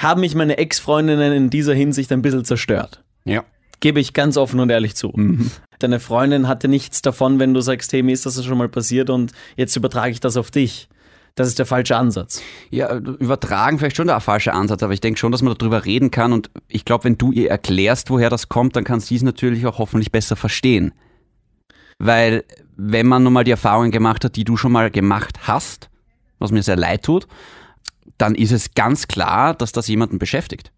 haben 0.00 0.22
mich 0.22 0.34
meine 0.34 0.58
Ex-Freundinnen 0.58 1.32
in 1.32 1.50
dieser 1.50 1.74
Hinsicht 1.74 2.10
ein 2.12 2.22
bisschen 2.22 2.44
zerstört. 2.44 3.02
Ja. 3.24 3.44
Gebe 3.80 4.00
ich 4.00 4.12
ganz 4.12 4.36
offen 4.36 4.60
und 4.60 4.70
ehrlich 4.70 4.94
zu. 4.94 5.12
Deine 5.78 6.00
Freundin 6.00 6.48
hatte 6.48 6.68
nichts 6.68 7.02
davon, 7.02 7.38
wenn 7.38 7.54
du 7.54 7.60
sagst, 7.60 7.92
hey, 7.92 8.02
mir 8.02 8.12
ist 8.12 8.26
das 8.26 8.42
schon 8.44 8.58
mal 8.58 8.68
passiert 8.68 9.08
und 9.08 9.32
jetzt 9.56 9.76
übertrage 9.76 10.12
ich 10.12 10.20
das 10.20 10.36
auf 10.36 10.50
dich. 10.50 10.88
Das 11.34 11.48
ist 11.48 11.58
der 11.58 11.66
falsche 11.66 11.96
Ansatz. 11.96 12.42
Ja, 12.70 12.94
übertragen 12.96 13.78
vielleicht 13.78 13.96
schon 13.96 14.08
der 14.08 14.20
falsche 14.20 14.52
Ansatz, 14.52 14.82
aber 14.82 14.92
ich 14.92 15.00
denke 15.00 15.18
schon, 15.18 15.32
dass 15.32 15.42
man 15.42 15.54
darüber 15.56 15.84
reden 15.84 16.10
kann 16.10 16.32
und 16.32 16.50
ich 16.68 16.84
glaube, 16.84 17.04
wenn 17.04 17.16
du 17.18 17.32
ihr 17.32 17.50
erklärst, 17.50 18.10
woher 18.10 18.30
das 18.30 18.48
kommt, 18.48 18.76
dann 18.76 18.84
kann 18.84 19.00
sie 19.00 19.16
es 19.16 19.22
natürlich 19.22 19.66
auch 19.66 19.78
hoffentlich 19.78 20.12
besser 20.12 20.36
verstehen. 20.36 20.92
Weil, 21.98 22.44
wenn 22.76 23.06
man 23.06 23.22
nun 23.22 23.32
mal 23.32 23.44
die 23.44 23.50
Erfahrungen 23.50 23.90
gemacht 23.90 24.24
hat, 24.24 24.36
die 24.36 24.44
du 24.44 24.56
schon 24.56 24.72
mal 24.72 24.90
gemacht 24.90 25.46
hast, 25.46 25.90
was 26.38 26.50
mir 26.50 26.62
sehr 26.62 26.76
leid 26.76 27.04
tut, 27.04 27.26
dann 28.18 28.34
ist 28.34 28.52
es 28.52 28.74
ganz 28.74 29.06
klar, 29.06 29.54
dass 29.54 29.72
das 29.72 29.88
jemanden 29.88 30.18
beschäftigt. 30.18 30.72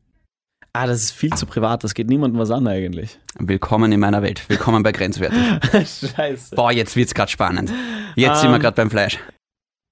Ah, 0.75 0.87
das 0.87 1.03
ist 1.03 1.11
viel 1.13 1.31
zu 1.35 1.45
privat, 1.47 1.85
das 1.85 1.93
geht 1.95 2.09
niemandem 2.09 2.41
was 2.41 2.51
an 2.51 2.67
eigentlich. 2.67 3.19
Willkommen 3.39 3.93
in 3.93 4.01
meiner 4.01 4.23
Welt. 4.23 4.49
Willkommen 4.49 4.83
bei 4.83 4.91
Grenzwertig. 4.93 5.39
Scheiße. 6.17 6.57
Boah, 6.57 6.73
jetzt 6.73 6.97
wird's 6.97 7.15
gerade 7.15 7.31
spannend. 7.31 7.71
Jetzt 8.17 8.41
sind 8.41 8.51
wir 8.51 8.57
Ähm, 8.57 8.63
gerade 8.63 8.77
beim 8.77 8.91
Fleisch. 8.91 9.19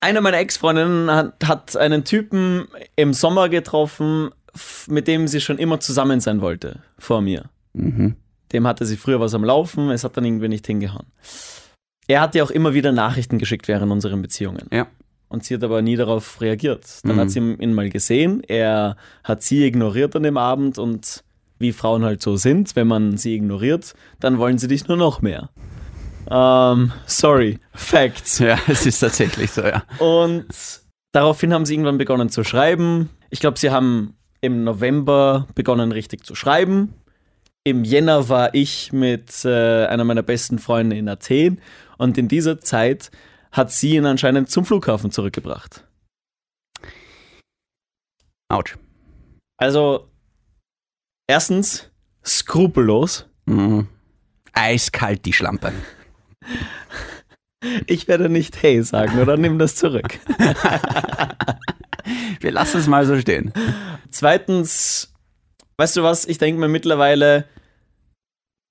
Eine 0.00 0.20
meiner 0.22 0.38
Ex-Freundinnen 0.38 1.10
hat, 1.10 1.34
hat 1.46 1.76
einen 1.76 2.04
Typen 2.04 2.66
im 2.96 3.12
Sommer 3.12 3.48
getroffen, 3.48 4.30
mit 4.88 5.06
dem 5.06 5.28
sie 5.28 5.40
schon 5.40 5.58
immer 5.58 5.78
zusammen 5.80 6.20
sein 6.20 6.40
wollte, 6.40 6.80
vor 6.98 7.20
mir. 7.20 7.44
Mhm. 7.74 8.16
Dem 8.52 8.66
hatte 8.66 8.86
sie 8.86 8.96
früher 8.96 9.20
was 9.20 9.34
am 9.34 9.44
Laufen, 9.44 9.90
es 9.90 10.02
hat 10.02 10.16
dann 10.16 10.24
irgendwie 10.24 10.48
nicht 10.48 10.66
hingehauen. 10.66 11.06
Er 12.08 12.22
hat 12.22 12.34
ihr 12.34 12.42
auch 12.42 12.50
immer 12.50 12.74
wieder 12.74 12.90
Nachrichten 12.92 13.38
geschickt 13.38 13.68
während 13.68 13.92
unseren 13.92 14.22
Beziehungen. 14.22 14.66
Ja. 14.72 14.86
Und 15.28 15.44
sie 15.44 15.54
hat 15.54 15.62
aber 15.62 15.80
nie 15.82 15.94
darauf 15.94 16.40
reagiert. 16.40 16.86
Dann 17.04 17.16
Mhm. 17.16 17.20
hat 17.20 17.30
sie 17.30 17.38
ihn 17.38 17.74
mal 17.74 17.88
gesehen, 17.90 18.42
er 18.48 18.96
hat 19.22 19.42
sie 19.42 19.64
ignoriert 19.64 20.16
an 20.16 20.24
dem 20.24 20.36
Abend 20.36 20.78
und 20.78 21.22
wie 21.60 21.72
Frauen 21.72 22.04
halt 22.04 22.22
so 22.22 22.36
sind, 22.36 22.74
wenn 22.74 22.88
man 22.88 23.16
sie 23.18 23.34
ignoriert, 23.36 23.94
dann 24.18 24.38
wollen 24.38 24.58
sie 24.58 24.66
dich 24.66 24.88
nur 24.88 24.96
noch 24.96 25.20
mehr. 25.22 25.50
Ähm, 26.30 26.92
sorry, 27.06 27.58
Facts. 27.74 28.38
Ja, 28.38 28.58
es 28.68 28.86
ist 28.86 29.00
tatsächlich 29.00 29.50
so, 29.50 29.62
ja. 29.62 29.82
Und 29.98 30.46
daraufhin 31.12 31.52
haben 31.52 31.66
sie 31.66 31.74
irgendwann 31.74 31.98
begonnen 31.98 32.28
zu 32.28 32.44
schreiben. 32.44 33.10
Ich 33.30 33.40
glaube, 33.40 33.58
sie 33.58 33.70
haben 33.70 34.16
im 34.40 34.64
November 34.64 35.48
begonnen 35.54 35.92
richtig 35.92 36.24
zu 36.24 36.34
schreiben. 36.34 36.94
Im 37.64 37.84
Jänner 37.84 38.28
war 38.28 38.54
ich 38.54 38.92
mit 38.92 39.44
äh, 39.44 39.86
einer 39.86 40.04
meiner 40.04 40.22
besten 40.22 40.58
Freunde 40.58 40.96
in 40.96 41.08
Athen 41.08 41.60
und 41.98 42.16
in 42.16 42.28
dieser 42.28 42.60
Zeit 42.60 43.10
hat 43.52 43.70
sie 43.70 43.96
ihn 43.96 44.06
anscheinend 44.06 44.50
zum 44.50 44.64
Flughafen 44.64 45.10
zurückgebracht. 45.10 45.84
Autsch. 48.48 48.78
Also, 49.58 50.08
erstens, 51.26 51.90
skrupellos. 52.24 53.28
Mhm. 53.44 53.88
Eiskalt 54.52 55.24
die 55.26 55.32
Schlampe. 55.32 55.72
Ich 57.86 58.08
werde 58.08 58.28
nicht 58.28 58.62
hey 58.62 58.82
sagen 58.82 59.20
oder 59.20 59.36
nimm 59.36 59.58
das 59.58 59.76
zurück. 59.76 60.18
Wir 62.40 62.52
lassen 62.52 62.78
es 62.78 62.86
mal 62.86 63.04
so 63.04 63.18
stehen. 63.18 63.52
Zweitens, 64.10 65.12
weißt 65.76 65.96
du 65.96 66.02
was, 66.02 66.26
ich 66.26 66.38
denke 66.38 66.58
mir 66.58 66.68
mittlerweile, 66.68 67.44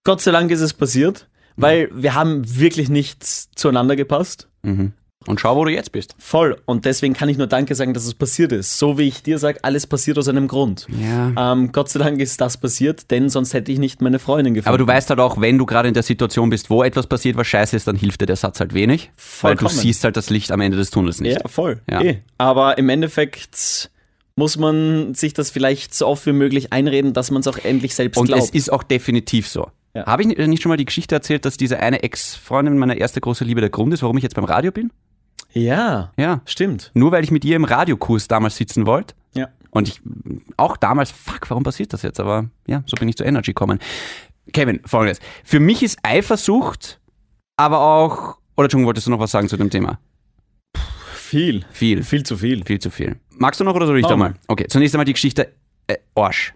Gott 0.03 0.21
sei 0.21 0.31
Dank 0.31 0.49
ist 0.49 0.61
es 0.61 0.73
passiert, 0.73 1.29
weil 1.55 1.89
wir 1.93 2.15
haben 2.15 2.59
wirklich 2.59 2.89
nicht 2.89 3.23
zueinander 3.23 3.95
gepasst. 3.95 4.47
Mhm. 4.63 4.93
Und 5.27 5.41
schau, 5.41 5.57
wo 5.57 5.65
du 5.65 5.71
jetzt 5.71 5.91
bist. 5.91 6.15
Voll. 6.17 6.57
Und 6.65 6.85
deswegen 6.85 7.13
kann 7.13 7.27
ich 7.27 7.37
nur 7.37 7.47
Danke 7.47 7.75
sagen, 7.75 7.93
dass 7.93 8.05
es 8.05 8.13
passiert 8.13 8.53
ist. 8.53 8.79
So 8.79 8.97
wie 8.97 9.03
ich 9.07 9.21
dir 9.21 9.37
sage, 9.37 9.59
alles 9.63 9.85
passiert 9.85 10.17
aus 10.17 10.29
einem 10.29 10.47
Grund. 10.47 10.87
Ja. 10.97 11.53
Ähm, 11.53 11.73
Gott 11.73 11.89
sei 11.89 11.99
Dank 11.99 12.21
ist 12.21 12.39
das 12.39 12.55
passiert, 12.55 13.11
denn 13.11 13.27
sonst 13.27 13.53
hätte 13.53 13.69
ich 13.71 13.79
nicht 13.79 14.01
meine 14.01 14.17
Freundin 14.17 14.53
gefunden. 14.53 14.69
Aber 14.69 14.77
du 14.77 14.87
weißt 14.87 15.09
halt 15.09 15.19
auch, 15.19 15.41
wenn 15.41 15.57
du 15.57 15.65
gerade 15.65 15.89
in 15.89 15.93
der 15.93 16.03
Situation 16.03 16.49
bist, 16.49 16.69
wo 16.69 16.83
etwas 16.83 17.07
passiert, 17.07 17.35
was 17.35 17.47
scheiße 17.47 17.75
ist, 17.75 17.85
dann 17.87 17.97
hilft 17.97 18.21
dir 18.21 18.27
der 18.27 18.37
Satz 18.37 18.61
halt 18.61 18.73
wenig. 18.73 19.11
Weil 19.41 19.55
du 19.55 19.59
Vollkommen. 19.63 19.81
siehst 19.81 20.05
halt 20.05 20.15
das 20.15 20.29
Licht 20.29 20.53
am 20.53 20.61
Ende 20.61 20.77
des 20.77 20.89
Tunnels 20.89 21.19
nicht. 21.19 21.41
Ja, 21.41 21.47
voll. 21.49 21.81
Ja. 21.89 22.01
Eh. 22.01 22.19
Aber 22.37 22.77
im 22.77 22.87
Endeffekt 22.87 23.91
muss 24.37 24.57
man 24.57 25.13
sich 25.15 25.33
das 25.33 25.51
vielleicht 25.51 25.93
so 25.93 26.07
oft 26.07 26.25
wie 26.27 26.31
möglich 26.31 26.71
einreden, 26.71 27.11
dass 27.11 27.29
man 27.29 27.41
es 27.41 27.47
auch 27.47 27.57
endlich 27.57 27.93
selbst 27.93 28.17
Und 28.17 28.27
glaubt. 28.27 28.41
es 28.41 28.49
ist 28.51 28.71
auch 28.71 28.83
definitiv 28.83 29.49
so. 29.49 29.67
Ja. 29.93 30.05
Habe 30.05 30.21
ich 30.21 30.27
nicht 30.29 30.61
schon 30.61 30.69
mal 30.69 30.77
die 30.77 30.85
Geschichte 30.85 31.13
erzählt, 31.13 31.43
dass 31.43 31.57
diese 31.57 31.79
eine 31.79 32.03
Ex-Freundin 32.03 32.77
meine 32.77 32.97
erste 32.97 33.19
große 33.19 33.43
Liebe 33.43 33.59
der 33.59 33.69
Grund 33.69 33.93
ist, 33.93 34.01
warum 34.01 34.15
ich 34.15 34.23
jetzt 34.23 34.35
beim 34.35 34.45
Radio 34.45 34.71
bin? 34.71 34.91
Ja, 35.53 36.11
Ja. 36.17 36.41
stimmt. 36.45 36.91
Nur 36.93 37.11
weil 37.11 37.23
ich 37.23 37.31
mit 37.31 37.43
ihr 37.45 37.55
im 37.55 37.63
Radiokurs 37.63 38.27
damals 38.27 38.55
sitzen 38.55 38.85
wollte. 38.85 39.15
Ja. 39.35 39.47
Und 39.71 39.87
ich 39.87 40.01
auch 40.57 40.77
damals, 40.77 41.11
fuck, 41.11 41.49
warum 41.49 41.63
passiert 41.63 41.93
das 41.93 42.01
jetzt? 42.01 42.19
Aber 42.19 42.49
ja, 42.67 42.83
so 42.85 42.95
bin 42.97 43.07
ich 43.07 43.15
zu 43.17 43.23
Energy 43.23 43.51
gekommen. 43.51 43.79
Kevin, 44.53 44.79
folgendes. 44.85 45.19
Für 45.43 45.59
mich 45.59 45.83
ist 45.83 45.99
Eifersucht, 46.03 46.99
aber 47.57 47.79
auch, 47.81 48.37
oder 48.57 48.65
Entschuldigung, 48.65 48.85
wolltest 48.87 49.07
du 49.07 49.11
noch 49.11 49.19
was 49.19 49.31
sagen 49.31 49.47
zu 49.47 49.57
dem 49.57 49.69
Thema? 49.69 49.99
Viel. 51.13 51.63
Viel. 51.71 52.03
Viel 52.03 52.23
zu 52.23 52.37
viel. 52.37 52.63
Viel 52.65 52.79
zu 52.79 52.89
viel. 52.89 53.19
Magst 53.37 53.59
du 53.59 53.63
noch 53.63 53.75
oder 53.75 53.85
soll 53.85 53.99
ich 53.99 54.05
da 54.07 54.17
Mach 54.17 54.29
mal? 54.29 54.33
Okay, 54.47 54.65
zunächst 54.67 54.95
einmal 54.95 55.05
die 55.05 55.13
Geschichte 55.13 55.53
äh, 55.87 55.97
Arsch. 56.15 56.53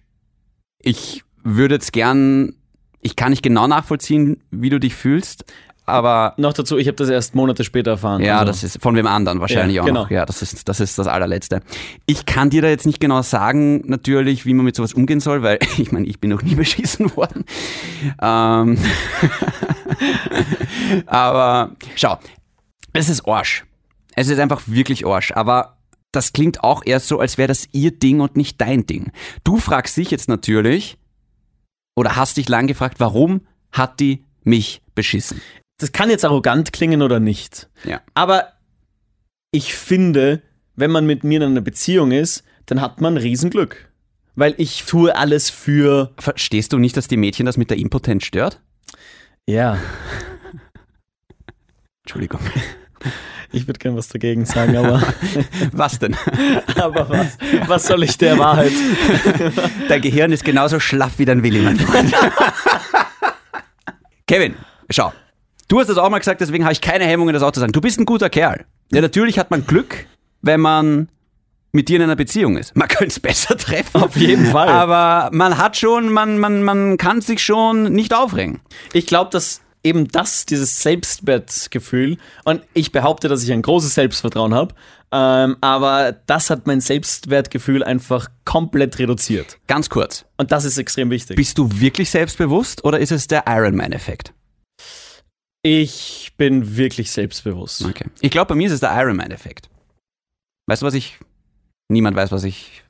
Ich 0.81 1.23
würde 1.43 1.75
jetzt 1.75 1.93
gern, 1.93 2.55
ich 3.01 3.15
kann 3.15 3.29
nicht 3.29 3.43
genau 3.43 3.67
nachvollziehen, 3.67 4.41
wie 4.49 4.69
du 4.71 4.79
dich 4.79 4.95
fühlst, 4.95 5.45
aber 5.85 6.33
Noch 6.37 6.53
dazu, 6.53 6.77
ich 6.77 6.87
habe 6.87 6.95
das 6.95 7.09
erst 7.09 7.35
Monate 7.35 7.63
später 7.63 7.91
erfahren. 7.91 8.21
ja, 8.21 8.39
also. 8.39 8.51
das 8.51 8.63
ist 8.63 8.81
von 8.81 8.95
wem 8.95 9.07
anderen 9.07 9.41
wahrscheinlich 9.41 9.75
Ja, 9.75 9.81
auch 9.81 9.85
genau. 9.85 10.03
noch. 10.03 10.11
Ja, 10.11 10.25
das 10.25 10.41
ist, 10.41 10.67
das 10.69 10.79
ist 10.79 10.97
das 10.97 11.07
allerletzte. 11.07 11.61
Ich 12.05 12.25
kann 12.25 12.49
dir 12.49 12.61
da 12.61 12.69
jetzt 12.69 12.85
nicht 12.85 12.99
genau 12.99 13.21
sagen, 13.21 13.81
natürlich, 13.85 14.45
wie 14.45 14.53
man 14.53 14.65
mit 14.65 14.75
sowas 14.75 14.93
umgehen 14.93 15.19
soll, 15.19 15.43
weil 15.43 15.59
ich 15.77 15.91
meine, 15.91 16.07
ich 16.07 16.19
bin 16.19 16.29
noch 16.29 16.41
nie 16.41 16.55
beschissen 16.63 17.15
worden. 17.15 17.43
Ähm, 18.21 18.77
aber 21.05 21.71
schau, 21.95 22.19
es 22.93 23.09
ist 23.09 23.27
Arsch. 23.27 23.65
Es 24.15 24.29
ist 24.29 24.39
einfach 24.39 24.61
wirklich 24.67 25.05
Arsch, 25.05 25.31
aber 25.31 25.77
das 26.11 26.33
klingt 26.33 26.63
auch 26.63 26.83
erst 26.85 27.07
so, 27.07 27.19
als 27.19 27.37
wäre 27.37 27.47
das 27.47 27.67
ihr 27.71 27.91
Ding 27.91 28.19
und 28.19 28.37
nicht 28.37 28.61
dein 28.61 28.85
Ding. 28.85 29.11
Du 29.43 29.57
fragst 29.57 29.97
dich 29.97 30.11
jetzt 30.11 30.29
natürlich, 30.29 30.97
oder 31.95 32.15
hast 32.15 32.37
dich 32.37 32.47
lang 32.47 32.67
gefragt, 32.67 32.99
warum 32.99 33.41
hat 33.71 33.99
die 33.99 34.23
mich 34.43 34.81
beschissen? 34.93 35.41
Das 35.83 35.91
kann 35.91 36.09
jetzt 36.09 36.23
arrogant 36.23 36.71
klingen 36.71 37.01
oder 37.01 37.19
nicht. 37.19 37.67
Ja. 37.83 37.99
Aber 38.13 38.53
ich 39.51 39.75
finde, 39.75 40.41
wenn 40.77 40.91
man 40.91 41.05
mit 41.05 41.25
mir 41.25 41.41
in 41.41 41.43
einer 41.43 41.59
Beziehung 41.59 42.13
ist, 42.13 42.45
dann 42.67 42.79
hat 42.79 43.01
man 43.01 43.17
Riesenglück. 43.17 43.91
Weil 44.35 44.55
ich 44.57 44.85
tue 44.85 45.13
alles 45.13 45.49
für. 45.49 46.13
Verstehst 46.17 46.71
du 46.71 46.77
nicht, 46.79 46.95
dass 46.95 47.09
die 47.09 47.17
Mädchen 47.17 47.45
das 47.45 47.57
mit 47.57 47.69
der 47.69 47.75
Impotenz 47.79 48.23
stört? 48.23 48.61
Ja, 49.45 49.77
Entschuldigung. 52.05 52.39
ich 53.51 53.67
würde 53.67 53.79
gern 53.79 53.97
was 53.97 54.07
dagegen 54.07 54.45
sagen, 54.45 54.77
aber, 54.77 55.03
Was 55.73 55.99
denn? 55.99 56.15
aber 56.77 57.09
was, 57.09 57.37
was 57.67 57.87
soll 57.87 58.03
ich 58.03 58.17
der 58.17 58.39
Wahrheit? 58.39 58.71
Dein 59.89 60.01
Gehirn 60.01 60.31
ist 60.31 60.45
genauso 60.45 60.79
schlaff 60.79 61.19
wie 61.19 61.25
dein 61.25 61.43
Willi, 61.43 61.59
mein 61.59 61.77
Freund. 61.77 62.13
Kevin, 64.25 64.55
schau. 64.89 65.11
Du 65.67 65.79
hast 65.79 65.87
das 65.87 65.97
auch 65.97 66.09
mal 66.09 66.19
gesagt, 66.19 66.41
deswegen 66.41 66.63
habe 66.63 66.73
ich 66.73 66.81
keine 66.81 67.05
Hemmungen, 67.05 67.33
das 67.33 67.43
auch 67.43 67.51
zu 67.51 67.59
sagen. 67.59 67.71
Du 67.71 67.81
bist 67.81 67.99
ein 67.99 68.05
guter 68.05 68.29
Kerl. 68.29 68.65
Ja, 68.91 69.01
natürlich 69.01 69.39
hat 69.39 69.51
man 69.51 69.65
Glück, 69.65 70.05
wenn 70.41 70.59
man 70.59 71.09
mit 71.71 71.89
dir 71.89 71.97
in 71.97 72.03
einer 72.03 72.15
Beziehung 72.15 72.57
ist. 72.57 72.75
Man 72.75 72.87
könnte 72.89 73.07
es 73.07 73.19
besser 73.19 73.57
treffen. 73.57 74.01
Auf 74.01 74.15
jeden 74.15 74.45
Fall. 74.45 74.69
Aber 74.69 75.29
man 75.33 75.57
hat 75.57 75.77
schon, 75.77 76.11
man, 76.11 76.37
man, 76.37 76.63
man 76.63 76.97
kann 76.97 77.21
sich 77.21 77.43
schon 77.43 77.91
nicht 77.91 78.13
aufregen. 78.13 78.61
Ich 78.93 79.07
glaube, 79.07 79.31
dass 79.31 79.61
eben 79.83 80.07
das, 80.07 80.45
dieses 80.45 80.81
Selbstwertgefühl, 80.81 82.17
und 82.45 82.61
ich 82.73 82.91
behaupte, 82.91 83.27
dass 83.27 83.43
ich 83.43 83.51
ein 83.51 83.61
großes 83.61 83.95
Selbstvertrauen 83.95 84.53
habe, 84.53 84.75
ähm, 85.11 85.57
aber 85.61 86.15
das 86.25 86.49
hat 86.49 86.65
mein 86.65 86.81
Selbstwertgefühl 86.81 87.83
einfach 87.83 88.29
komplett 88.45 88.97
reduziert. 88.97 89.59
Ganz 89.67 89.89
kurz. 89.89 90.25
Und 90.37 90.51
das 90.51 90.65
ist 90.65 90.77
extrem 90.77 91.11
wichtig. 91.11 91.35
Bist 91.35 91.57
du 91.57 91.69
wirklich 91.71 92.09
selbstbewusst 92.09 92.83
oder 92.83 92.99
ist 92.99 93.11
es 93.11 93.27
der 93.27 93.43
Ironman-Effekt? 93.47 94.33
Ich 95.65 96.33
bin 96.37 96.75
wirklich 96.75 97.09
selbstbewusst. 97.11 97.85
Okay. 97.85 98.05
Ich 98.19 98.31
glaube, 98.31 98.49
bei 98.49 98.55
mir 98.55 98.67
ist 98.67 98.73
es 98.73 98.79
der 98.81 98.91
Ironman-Effekt. 98.93 99.69
Weißt 100.67 100.81
du, 100.81 100.85
was 100.85 100.93
ich. 100.93 101.17
Niemand 101.89 102.15
weiß, 102.17 102.31
was 102.31 102.43
ich. 102.43 102.83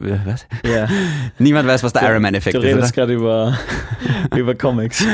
Was? 0.00 0.46
Ja. 0.64 0.88
Niemand 1.38 1.68
weiß, 1.68 1.82
was 1.82 1.92
der 1.92 2.02
Ironman-Effekt 2.02 2.54
Du 2.54 2.60
ist, 2.60 2.66
redest 2.66 2.92
oder? 2.92 3.06
gerade 3.06 3.14
über, 3.14 3.58
über 4.36 4.54
Comics. 4.54 5.04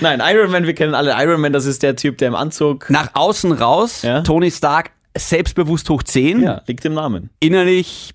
Nein, 0.00 0.20
Iron 0.24 0.50
Man, 0.50 0.66
wir 0.66 0.74
kennen 0.74 0.94
alle 0.94 1.12
Iron 1.22 1.40
Man, 1.40 1.52
das 1.52 1.66
ist 1.66 1.82
der 1.84 1.94
Typ, 1.96 2.18
der 2.18 2.28
im 2.28 2.34
Anzug. 2.34 2.90
Nach 2.90 3.10
außen 3.14 3.52
raus, 3.52 4.02
Ja. 4.02 4.22
Tony 4.22 4.50
Stark 4.50 4.90
selbstbewusst 5.16 5.88
hoch 5.88 6.02
10, 6.02 6.42
Ja, 6.42 6.62
liegt 6.66 6.84
im 6.84 6.94
Namen. 6.94 7.30
innerlich 7.40 8.12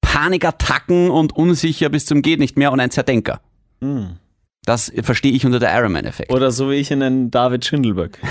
Panikattacken 0.00 1.10
und 1.10 1.34
unsicher 1.36 1.88
bis 1.88 2.06
zum 2.06 2.22
geht 2.22 2.38
nicht 2.38 2.56
mehr 2.56 2.70
und 2.72 2.78
ein 2.80 2.90
Zerdenker. 2.92 3.40
Hm. 3.80 4.16
Das 4.64 4.92
verstehe 5.02 5.32
ich 5.32 5.46
unter 5.46 5.58
der 5.58 5.74
Ironman-Effekt. 5.76 6.32
Oder 6.32 6.50
so 6.50 6.70
wie 6.70 6.74
ich 6.74 6.90
ihn 6.90 6.98
nenne, 6.98 7.28
David 7.28 7.64
Schindelberg. 7.64 8.18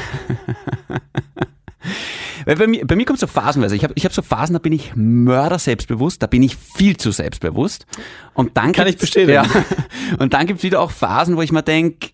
Weil 2.46 2.56
bei 2.56 2.68
mir, 2.68 2.86
bei 2.86 2.96
mir 2.96 3.06
kommt 3.06 3.20
so 3.20 3.28
phasenweise. 3.28 3.76
Ich 3.76 3.84
habe 3.84 3.94
ich 3.96 4.06
hab 4.06 4.14
so 4.14 4.22
Phasen, 4.22 4.54
da 4.54 4.60
bin 4.60 4.74
ich 4.74 4.96
mörder 4.96 5.60
selbstbewusst, 5.60 6.24
da 6.24 6.28
bin 6.28 6.42
ich 6.42 6.56
viel 6.56 6.98
zu 6.98 7.12
selbstbewusst. 7.12 7.86
Und 8.34 8.58
dann 8.58 8.72
Kann 8.72 8.88
ich 8.88 8.98
bestätigen. 8.98 9.34
Ja, 9.34 9.46
und 10.20 10.34
dann 10.34 10.48
gibt 10.48 10.60
es 10.60 10.64
wieder 10.64 10.82
auch 10.82 10.92
Phasen, 10.92 11.36
wo 11.38 11.42
ich 11.42 11.52
mir 11.52 11.64
denke, 11.64 12.10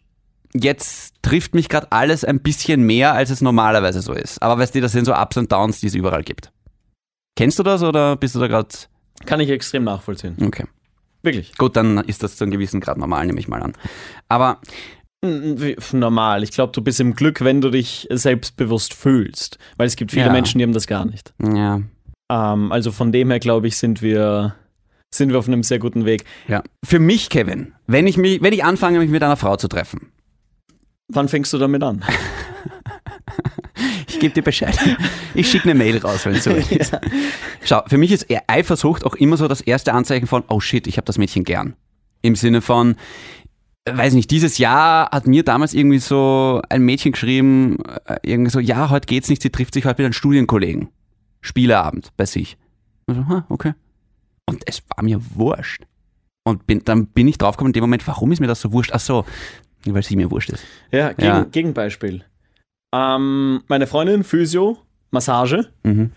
jetzt 0.54 1.14
trifft 1.22 1.54
mich 1.54 1.70
gerade 1.70 1.92
alles 1.92 2.24
ein 2.24 2.40
bisschen 2.40 2.84
mehr, 2.84 3.14
als 3.14 3.30
es 3.30 3.42
normalerweise 3.42 4.02
so 4.02 4.14
ist. 4.14 4.42
Aber 4.42 4.58
weißt 4.58 4.76
du, 4.76 4.82
das 4.82 4.92
sind 4.92 5.06
so 5.06 5.14
Ups 5.14 5.38
und 5.38 5.52
Downs, 5.52 5.80
die 5.80 5.88
es 5.88 5.96
überall 5.96 6.24
gibt. 6.24 6.52
Kennst 7.36 7.60
du 7.60 7.64
das 7.64 7.84
oder 7.84 8.16
bist 8.16 8.36
du 8.36 8.40
da 8.40 8.48
gerade... 8.48 8.70
Kann 9.26 9.40
ich 9.40 9.50
extrem 9.50 9.84
nachvollziehen. 9.84 10.36
Okay, 10.42 10.66
Wirklich. 11.26 11.58
gut, 11.58 11.76
dann 11.76 11.98
ist 12.00 12.24
das 12.24 12.38
zu 12.38 12.44
einem 12.46 12.52
gewissen 12.52 12.80
Grad 12.80 12.98
normal, 12.98 13.26
nehme 13.26 13.40
ich 13.40 13.48
mal 13.48 13.62
an. 13.62 13.74
Aber 14.30 14.60
Normal. 15.92 16.44
Ich 16.44 16.52
glaube, 16.52 16.72
du 16.72 16.82
bist 16.84 17.00
im 17.00 17.16
Glück, 17.16 17.42
wenn 17.42 17.60
du 17.60 17.72
dich 17.72 18.08
selbstbewusst 18.12 18.94
fühlst. 18.94 19.58
Weil 19.76 19.88
es 19.88 19.96
gibt 19.96 20.12
viele 20.12 20.28
Ja. 20.28 20.32
Menschen, 20.32 20.60
die 20.60 20.64
haben 20.64 20.74
das 20.74 20.86
gar 20.88 21.06
nicht. 21.06 21.34
ja, 21.42 21.82
Ähm, 22.32 22.72
also 22.72 22.92
von 22.92 23.12
dem 23.12 23.32
her, 23.32 23.40
glaube 23.40 23.68
ich, 23.68 23.78
sind 23.78 24.02
wir, 24.04 24.54
sind 25.14 25.32
wir 25.32 25.40
auf 25.40 25.48
einem 25.48 25.64
sehr 25.64 25.80
guten 25.80 26.06
Weg. 26.06 26.26
ja. 26.48 26.62
Für 26.86 27.00
mich, 27.00 27.30
Kevin, 27.30 27.74
wenn 27.88 28.06
ich, 28.06 28.18
mich, 28.18 28.42
wenn 28.44 28.54
ich 28.54 28.64
anfange, 28.64 29.00
mich 29.00 29.10
mit 29.10 29.24
einer 29.24 29.38
Frau 29.38 29.56
zu 29.58 29.68
treffen, 29.68 30.12
Wann 31.08 31.28
fängst 31.30 31.54
du 31.54 31.58
damit 31.60 31.84
an? 31.84 32.04
Ich 34.16 34.22
gebe 34.22 34.34
dir 34.34 34.44
Bescheid. 34.44 34.78
Ich 35.34 35.52
schicke 35.52 35.66
eine 35.70 35.76
Mail 35.76 35.98
raus, 35.98 36.26
wenn 36.26 36.36
es 36.36 36.46
so 36.46 36.52
ist. 36.70 36.98
Schau, 37.66 37.82
für 37.88 37.98
mich 37.98 38.12
ist 38.14 38.28
Eifersucht 38.48 39.04
auch 39.06 39.16
immer 39.16 39.36
so 39.36 39.48
das 39.50 39.60
erste 39.60 39.92
Anzeichen 39.94 40.26
von, 40.28 40.44
oh 40.48 40.62
shit, 40.62 40.88
ich 40.88 40.96
habe 40.98 41.06
das 41.06 41.18
Mädchen 41.18 41.44
gern. 41.44 41.76
Im 42.22 42.36
Sinne 42.38 42.62
von, 42.62 42.96
weiß 43.90 44.14
nicht, 44.14 44.32
dieses 44.32 44.58
Jahr 44.58 45.10
hat 45.12 45.28
mir 45.28 45.44
damals 45.44 45.74
irgendwie 45.74 46.00
so 46.00 46.62
ein 46.70 46.82
Mädchen 46.84 47.12
geschrieben, 47.12 47.78
äh, 48.06 48.16
irgendwie 48.24 48.52
so, 48.52 48.60
ja, 48.60 48.90
heute 48.90 49.06
geht's 49.06 49.28
nicht, 49.30 49.42
sie 49.42 49.50
trifft 49.50 49.74
sich 49.74 49.84
heute 49.86 50.02
mit 50.02 50.06
einem 50.06 50.14
Studienkollegen. 50.14 50.88
Spieleabend 51.42 52.12
bei 52.16 52.26
sich. 52.26 52.58
Also, 53.08 53.28
ha, 53.28 53.46
okay. 53.50 53.74
Und 54.46 54.64
es 54.66 54.82
war 54.96 55.04
mir 55.04 55.20
wurscht. 55.36 55.84
Und 56.46 56.66
bin, 56.68 56.82
dann 56.86 57.08
bin 57.08 57.28
ich 57.28 57.38
draufgekommen 57.38 57.72
in 57.72 57.74
dem 57.74 57.84
Moment, 57.84 58.08
warum 58.08 58.32
ist 58.32 58.40
mir 58.40 58.48
das 58.48 58.62
so 58.62 58.72
wurscht? 58.72 58.92
Ach 58.94 59.00
so, 59.00 59.26
weil 59.86 60.04
sie 60.04 60.16
mir 60.16 60.32
wurscht 60.32 60.52
ist. 60.52 60.64
Ja, 60.92 61.10
gegen, 61.12 61.28
Ja. 61.28 61.44
Gegenbeispiel. 61.44 62.24
Ähm, 62.96 63.64
meine 63.68 63.88
Freundin, 63.88 64.24
Physio, 64.24 64.78
Massage, 65.12 65.68
Mhm. 65.84 66.12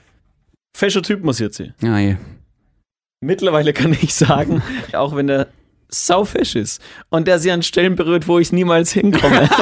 fescher 0.77 1.03
Typ 1.03 1.25
massiert 1.25 1.55
sie. 1.55 1.73
Ja, 1.83 1.99
je. 1.99 2.17
Mittlerweile 3.21 3.73
kann 3.73 3.93
ich 4.01 4.15
sagen, 4.15 4.63
auch 4.93 5.17
wenn 5.17 5.27
der 5.27 5.49
saufesch 5.89 6.55
ist 6.55 6.81
und 7.09 7.27
der 7.27 7.39
sie 7.39 7.51
an 7.51 7.63
Stellen 7.63 7.97
berührt, 7.97 8.29
wo 8.29 8.39
ich 8.39 8.53
niemals 8.53 8.93
hinkomme. 8.93 9.49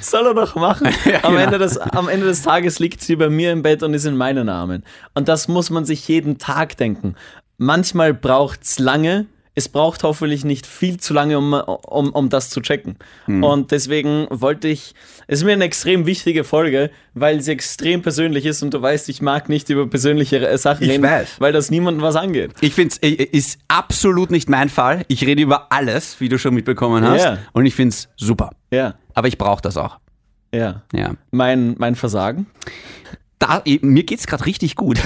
Soll 0.00 0.26
er 0.26 0.34
doch 0.34 0.54
machen. 0.56 0.88
am, 1.22 1.36
Ende 1.36 1.58
des, 1.58 1.78
am 1.78 2.08
Ende 2.08 2.26
des 2.26 2.42
Tages 2.42 2.78
liegt 2.78 3.00
sie 3.00 3.16
bei 3.16 3.28
mir 3.28 3.52
im 3.52 3.62
Bett 3.62 3.82
und 3.82 3.94
ist 3.94 4.04
in 4.04 4.16
meinen 4.16 4.48
Armen. 4.48 4.84
Und 5.14 5.28
das 5.28 5.48
muss 5.48 5.70
man 5.70 5.84
sich 5.84 6.06
jeden 6.08 6.38
Tag 6.38 6.76
denken. 6.76 7.14
Manchmal 7.58 8.14
braucht 8.14 8.62
es 8.64 8.78
lange. 8.78 9.26
Es 9.54 9.68
braucht 9.68 10.02
hoffentlich 10.02 10.44
nicht 10.44 10.66
viel 10.66 10.96
zu 10.98 11.12
lange, 11.12 11.36
um, 11.36 11.52
um, 11.52 12.08
um 12.10 12.28
das 12.30 12.48
zu 12.48 12.62
checken. 12.62 12.96
Und 13.26 13.70
deswegen 13.70 14.26
wollte 14.30 14.68
ich, 14.68 14.94
es 15.26 15.40
ist 15.40 15.44
mir 15.44 15.52
eine 15.52 15.64
extrem 15.64 16.06
wichtige 16.06 16.42
Folge, 16.42 16.90
weil 17.12 17.42
sie 17.42 17.52
extrem 17.52 18.00
persönlich 18.00 18.46
ist 18.46 18.62
und 18.62 18.72
du 18.72 18.80
weißt, 18.80 19.10
ich 19.10 19.20
mag 19.20 19.50
nicht 19.50 19.68
über 19.68 19.86
persönliche 19.86 20.48
äh, 20.48 20.56
Sachen 20.56 20.84
Ich 20.84 20.90
reden, 20.90 21.02
weiß. 21.02 21.36
weil 21.38 21.52
das 21.52 21.70
niemandem 21.70 22.02
was 22.02 22.16
angeht. 22.16 22.52
Ich 22.62 22.72
finde 22.74 22.94
es 23.02 23.08
ist 23.08 23.58
absolut 23.68 24.30
nicht 24.30 24.48
mein 24.48 24.70
Fall. 24.70 25.04
Ich 25.08 25.26
rede 25.26 25.42
über 25.42 25.70
alles, 25.70 26.18
wie 26.20 26.30
du 26.30 26.38
schon 26.38 26.54
mitbekommen 26.54 27.04
hast. 27.04 27.22
Ja. 27.22 27.38
Und 27.52 27.66
ich 27.66 27.74
finde 27.74 27.90
es 27.94 28.08
super. 28.16 28.52
Ja, 28.72 28.94
Aber 29.12 29.28
ich 29.28 29.36
brauche 29.36 29.60
das 29.60 29.76
auch. 29.76 29.98
ja. 30.54 30.82
Ja. 30.94 31.12
Mein, 31.30 31.74
mein 31.76 31.94
Versagen. 31.94 32.46
Da, 33.38 33.62
mir 33.82 34.04
geht's 34.04 34.26
gerade 34.26 34.46
richtig 34.46 34.76
gut. 34.76 34.98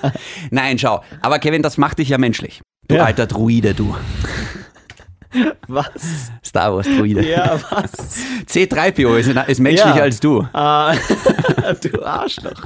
Nein, 0.50 0.78
schau. 0.78 1.02
Aber 1.20 1.38
Kevin, 1.38 1.62
das 1.62 1.76
macht 1.78 1.98
dich 1.98 2.08
ja 2.08 2.18
menschlich. 2.18 2.60
Du 2.88 2.96
Ja. 2.96 3.04
alter 3.04 3.26
Druide, 3.26 3.74
du. 3.74 3.94
Was? 5.68 6.30
Star 6.44 6.74
Wars 6.74 6.86
Druide. 6.86 7.28
Ja, 7.28 7.58
was? 7.70 7.90
C3PO 8.46 9.16
ist, 9.16 9.28
ist 9.48 9.58
menschlicher 9.60 9.96
Ja. 9.96 10.02
als 10.02 10.20
du. 10.20 10.46
Ah, 10.52 10.94
du 11.82 12.04
Arschloch. 12.06 12.64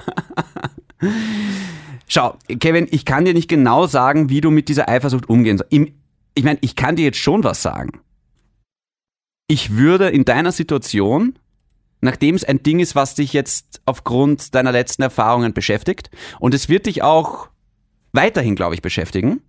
Schau, 2.08 2.36
Kevin, 2.60 2.86
ich 2.90 3.06
kann 3.06 3.24
dir 3.24 3.32
nicht 3.32 3.48
genau 3.48 3.86
sagen, 3.86 4.28
wie 4.28 4.42
du 4.42 4.50
mit 4.50 4.68
dieser 4.68 4.86
Eifersucht 4.88 5.30
umgehen 5.30 5.56
sollst. 5.56 5.72
Ich 6.34 6.44
meine, 6.44 6.58
ich 6.60 6.76
kann 6.76 6.96
dir 6.96 7.04
jetzt 7.04 7.18
schon 7.18 7.42
was 7.42 7.62
sagen. 7.62 8.00
Ich 9.46 9.76
würde 9.76 10.10
in 10.10 10.26
deiner 10.26 10.52
Situation, 10.52 11.38
nachdem 12.02 12.34
es 12.34 12.44
ein 12.44 12.62
Ding 12.62 12.80
ist, 12.80 12.94
was 12.94 13.14
dich 13.14 13.32
jetzt 13.32 13.80
aufgrund 13.86 14.54
deiner 14.54 14.72
letzten 14.72 15.00
Erfahrungen 15.02 15.54
beschäftigt, 15.54 16.10
und 16.38 16.52
es 16.52 16.68
wird 16.68 16.84
dich 16.84 17.02
auch 17.02 17.48
weiterhin, 18.12 18.56
glaube 18.56 18.74
ich, 18.74 18.82
beschäftigen, 18.82 19.40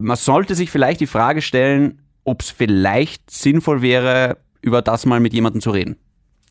man 0.00 0.16
sollte 0.16 0.54
sich 0.54 0.70
vielleicht 0.70 1.00
die 1.00 1.06
Frage 1.06 1.42
stellen, 1.42 2.00
ob 2.24 2.42
es 2.42 2.50
vielleicht 2.50 3.30
sinnvoll 3.30 3.82
wäre, 3.82 4.38
über 4.62 4.82
das 4.82 5.06
mal 5.06 5.20
mit 5.20 5.32
jemandem 5.32 5.60
zu 5.60 5.70
reden, 5.70 5.96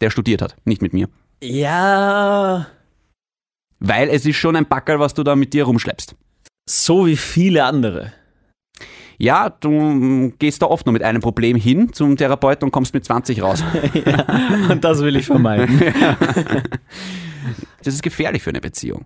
der 0.01 0.09
studiert 0.09 0.41
hat, 0.41 0.55
nicht 0.65 0.81
mit 0.81 0.93
mir. 0.93 1.09
Ja, 1.41 2.67
Weil 3.79 4.09
es 4.09 4.25
ist 4.25 4.35
schon 4.35 4.55
ein 4.55 4.67
Backerl, 4.67 4.99
was 4.99 5.13
du 5.13 5.23
da 5.23 5.35
mit 5.35 5.53
dir 5.53 5.63
rumschleppst. 5.65 6.15
so 6.69 7.05
wie 7.05 7.15
viele 7.17 7.63
andere. 7.63 8.13
Ja, 9.17 9.49
du 9.49 9.71
mm, 9.71 10.33
gehst 10.39 10.61
da 10.61 10.67
oft 10.67 10.85
nur 10.85 10.93
mit 10.93 11.03
einem 11.03 11.21
Problem 11.21 11.57
hin 11.57 11.91
zum 11.91 12.15
Therapeuten 12.17 12.65
und 12.65 12.71
kommst 12.71 12.93
mit 12.93 13.03
20 13.03 13.41
raus. 13.41 13.63
Und 14.69 14.83
das 14.83 14.99
will 15.01 15.15
ich 15.15 15.25
vermeiden. 15.25 15.81
Das 17.83 17.93
ist 17.93 18.03
gefährlich 18.03 18.43
für 18.43 18.49
eine 18.49 18.61
Beziehung. 18.61 19.05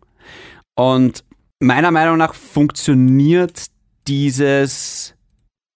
Und 0.76 1.24
meiner 1.60 1.92
Meinung 1.92 2.18
nach 2.18 2.34
funktioniert 2.34 3.68
dieses, 4.08 5.16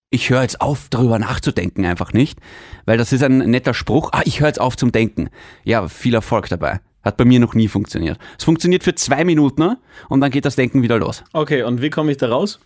ich 0.10 0.30
höre 0.30 0.42
jetzt 0.42 0.62
auf, 0.62 0.88
darüber 0.90 1.20
nachzudenken, 1.20 1.86
einfach 1.86 2.14
nicht. 2.14 2.40
Weil 2.86 2.98
das 2.98 3.14
ist 3.14 3.24
ein 3.24 3.38
netter 3.38 3.74
Spruch, 3.74 4.10
ah, 4.14 4.22
ich 4.26 4.40
höre 4.40 4.48
jetzt 4.48 4.62
auf 4.62 4.78
zum 4.78 4.92
Denken. 4.92 5.30
Ja, 5.64 5.88
viel 5.88 6.14
Erfolg 6.14 6.50
dabei. 6.50 6.80
Hat 7.04 7.18
bei 7.18 7.26
mir 7.26 7.40
noch 7.40 7.54
nie 7.54 7.68
funktioniert. 7.68 8.18
Es 8.38 8.44
funktioniert 8.44 8.84
für 8.84 8.96
zwei 8.96 9.24
Minuten 9.24 9.62
ne? 9.62 9.78
und 10.10 10.22
dann 10.22 10.32
geht 10.32 10.46
das 10.46 10.56
Denken 10.56 10.82
wieder 10.82 10.98
los. 10.98 11.24
Okay, 11.34 11.64
und 11.64 11.82
wie 11.82 11.90
komme 11.90 12.12
ich 12.12 12.18
da 12.18 12.30
raus? 12.30 12.60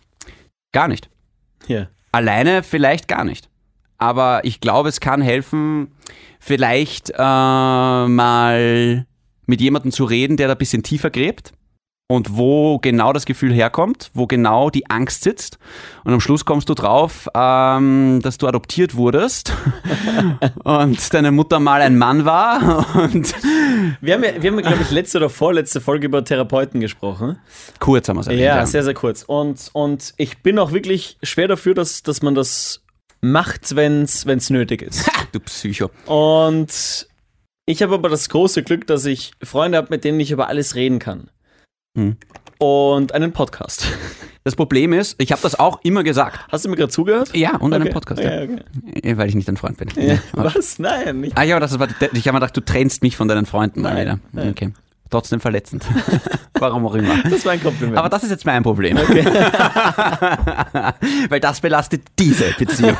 Gar 0.72 0.88
nicht. 0.88 1.08
Hier. 1.66 1.90
Alleine 2.12 2.62
vielleicht 2.62 3.08
gar 3.08 3.24
nicht. 3.24 3.48
Aber 3.98 4.44
ich 4.44 4.60
glaube, 4.60 4.88
es 4.88 5.00
kann 5.00 5.22
helfen, 5.22 5.92
vielleicht 6.40 7.10
äh, 7.10 7.16
mal 7.16 9.06
mit 9.46 9.60
jemandem 9.60 9.92
zu 9.92 10.04
reden, 10.04 10.36
der 10.36 10.48
da 10.48 10.54
ein 10.54 10.58
bisschen 10.58 10.82
tiefer 10.82 11.10
gräbt 11.10 11.52
und 12.12 12.36
wo 12.36 12.78
genau 12.78 13.14
das 13.14 13.24
Gefühl 13.24 13.54
herkommt, 13.54 14.10
wo 14.12 14.26
genau 14.26 14.68
die 14.68 14.90
Angst 14.90 15.24
sitzt. 15.24 15.58
Und 16.04 16.12
am 16.12 16.20
Schluss 16.20 16.44
kommst 16.44 16.68
du 16.68 16.74
drauf, 16.74 17.26
ähm, 17.34 18.20
dass 18.22 18.36
du 18.36 18.46
adoptiert 18.46 18.96
wurdest 18.96 19.54
und 20.64 21.14
deine 21.14 21.32
Mutter 21.32 21.58
mal 21.58 21.80
ein 21.80 21.96
Mann 21.96 22.26
war. 22.26 22.86
Und 23.02 23.34
Wir 24.02 24.14
haben 24.14 24.24
ja, 24.24 24.42
wir 24.42 24.50
haben 24.50 24.58
glaube 24.58 24.82
ich, 24.82 24.90
letzte 24.90 25.18
oder 25.18 25.30
vorletzte 25.30 25.80
Folge 25.80 26.06
über 26.06 26.22
Therapeuten 26.22 26.80
gesprochen. 26.80 27.38
kurz 27.78 28.10
haben 28.10 28.16
wir 28.16 28.20
es 28.20 28.26
erwähnt. 28.26 28.42
Ja, 28.42 28.66
sehr, 28.66 28.84
sehr 28.84 28.92
kurz. 28.94 29.22
Und, 29.22 29.70
und 29.72 30.12
ich 30.18 30.42
bin 30.42 30.58
auch 30.58 30.72
wirklich 30.72 31.16
schwer 31.22 31.48
dafür, 31.48 31.72
dass, 31.72 32.02
dass 32.02 32.20
man 32.20 32.34
das 32.34 32.82
macht, 33.22 33.74
wenn 33.74 34.02
es 34.02 34.50
nötig 34.50 34.82
ist. 34.82 35.10
Du 35.32 35.40
Psycho. 35.40 35.88
Und 36.04 37.08
ich 37.64 37.82
habe 37.82 37.94
aber 37.94 38.10
das 38.10 38.28
große 38.28 38.62
Glück, 38.64 38.86
dass 38.86 39.06
ich 39.06 39.32
Freunde 39.42 39.78
habe, 39.78 39.86
mit 39.88 40.04
denen 40.04 40.20
ich 40.20 40.30
über 40.30 40.48
alles 40.48 40.74
reden 40.74 40.98
kann. 40.98 41.30
Hm. 41.96 42.16
und 42.58 43.12
einen 43.14 43.32
Podcast. 43.32 43.86
Das 44.44 44.56
Problem 44.56 44.92
ist, 44.92 45.14
ich 45.22 45.30
habe 45.30 45.40
das 45.40 45.56
auch 45.56 45.78
immer 45.84 46.02
gesagt. 46.02 46.36
Hast 46.50 46.64
du 46.64 46.68
mir 46.68 46.74
gerade 46.74 46.90
zugehört? 46.90 47.30
Ja, 47.32 47.58
und 47.58 47.72
einen 47.72 47.84
Okay. 47.84 47.92
Podcast. 47.92 48.20
Ja, 48.20 48.42
Ja. 48.42 48.48
okay. 48.96 49.16
Weil 49.16 49.28
ich 49.28 49.36
nicht 49.36 49.46
dein 49.46 49.56
Freund 49.56 49.76
bin. 49.76 49.88
Ja, 49.94 50.18
was? 50.32 50.80
Nein, 50.80 51.20
nicht. 51.20 51.38
Ah 51.38 51.44
ja, 51.44 51.60
das 51.60 51.78
war, 51.78 51.86
ich 51.88 51.94
habe 52.02 52.10
mir 52.32 52.40
gedacht, 52.40 52.56
du 52.56 52.60
trennst 52.60 53.02
mich 53.02 53.16
von 53.16 53.28
deinen 53.28 53.46
Freunden 53.46 53.82
mal 53.82 53.94
Nein, 53.94 54.02
wieder. 54.04 54.18
nein. 54.32 54.48
Okay. 54.50 54.72
Trotzdem 55.10 55.38
verletzend. 55.38 55.84
Warum 56.58 56.84
auch 56.86 56.94
immer. 56.96 57.18
Das 57.30 57.44
war 57.44 57.52
ein 57.52 57.62
Kompliment. 57.62 57.96
Aber 57.96 58.08
das 58.08 58.24
ist 58.24 58.30
jetzt 58.30 58.44
mein 58.44 58.64
Problem. 58.64 58.96
Weil 61.28 61.38
das 61.38 61.60
belastet 61.60 62.02
diese 62.18 62.46
Beziehung. 62.58 62.96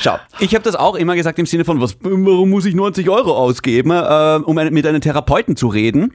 Schau, 0.00 0.18
ich 0.38 0.54
habe 0.54 0.64
das 0.64 0.74
auch 0.74 0.96
immer 0.96 1.14
gesagt 1.16 1.38
im 1.38 1.46
Sinne 1.46 1.64
von, 1.64 1.80
was, 1.80 1.96
warum 2.02 2.50
muss 2.50 2.66
ich 2.66 2.74
90 2.74 3.08
Euro 3.08 3.34
ausgeben, 3.34 3.90
äh, 3.90 4.40
um 4.44 4.58
ein- 4.58 4.74
mit 4.74 4.84
einem 4.86 5.00
Therapeuten 5.00 5.56
zu 5.56 5.68
reden? 5.68 6.12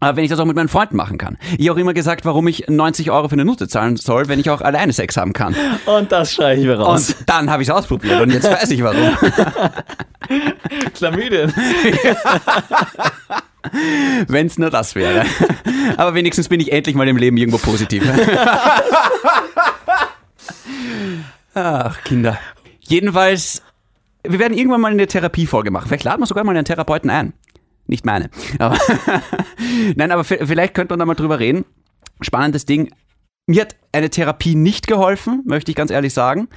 Wenn 0.00 0.24
ich 0.24 0.30
das 0.30 0.38
auch 0.38 0.44
mit 0.44 0.56
meinen 0.56 0.68
Freunden 0.68 0.96
machen 0.96 1.16
kann. 1.16 1.38
Ich 1.58 1.68
habe 1.68 1.78
auch 1.78 1.80
immer 1.80 1.94
gesagt, 1.94 2.24
warum 2.24 2.46
ich 2.48 2.68
90 2.68 3.10
Euro 3.10 3.28
für 3.28 3.32
eine 3.32 3.46
Nutte 3.46 3.66
zahlen 3.66 3.96
soll, 3.96 4.28
wenn 4.28 4.38
ich 4.38 4.50
auch 4.50 4.60
alleine 4.60 4.92
Sex 4.92 5.16
haben 5.16 5.32
kann. 5.32 5.56
und 5.86 6.12
das 6.12 6.34
schreie 6.34 6.56
ich 6.56 6.66
mir 6.66 6.78
raus. 6.78 7.14
Und 7.18 7.28
dann 7.28 7.50
habe 7.50 7.62
ich 7.62 7.68
es 7.68 7.74
ausprobiert 7.74 8.20
und 8.20 8.30
jetzt 8.30 8.50
weiß 8.50 8.70
ich 8.70 8.82
warum. 8.82 9.16
Chlamydien. 10.94 11.52
Wenn 14.28 14.46
es 14.46 14.58
nur 14.58 14.70
das 14.70 14.94
wäre. 14.94 15.24
Aber 15.96 16.14
wenigstens 16.14 16.48
bin 16.48 16.60
ich 16.60 16.72
endlich 16.72 16.94
mal 16.94 17.08
im 17.08 17.16
Leben 17.16 17.36
irgendwo 17.36 17.58
positiv. 17.58 18.04
Ach, 21.54 22.02
Kinder. 22.04 22.38
Jedenfalls, 22.80 23.62
wir 24.22 24.38
werden 24.38 24.56
irgendwann 24.56 24.80
mal 24.80 24.92
eine 24.92 25.06
Therapiefolge 25.06 25.70
machen. 25.70 25.88
Vielleicht 25.88 26.04
laden 26.04 26.20
wir 26.20 26.26
sogar 26.26 26.44
mal 26.44 26.56
einen 26.56 26.64
Therapeuten 26.64 27.10
ein. 27.10 27.32
Nicht 27.86 28.04
meine. 28.04 28.30
Aber 28.58 28.76
Nein, 29.96 30.10
aber 30.10 30.24
vielleicht 30.24 30.74
könnte 30.74 30.92
man 30.92 30.98
da 31.00 31.04
mal 31.06 31.14
drüber 31.14 31.38
reden. 31.38 31.64
Spannendes 32.20 32.66
Ding. 32.66 32.90
Mir 33.46 33.62
hat 33.62 33.76
eine 33.92 34.10
Therapie 34.10 34.54
nicht 34.56 34.86
geholfen, 34.86 35.42
möchte 35.46 35.70
ich 35.70 35.76
ganz 35.76 35.90
ehrlich 35.90 36.12
sagen. 36.12 36.48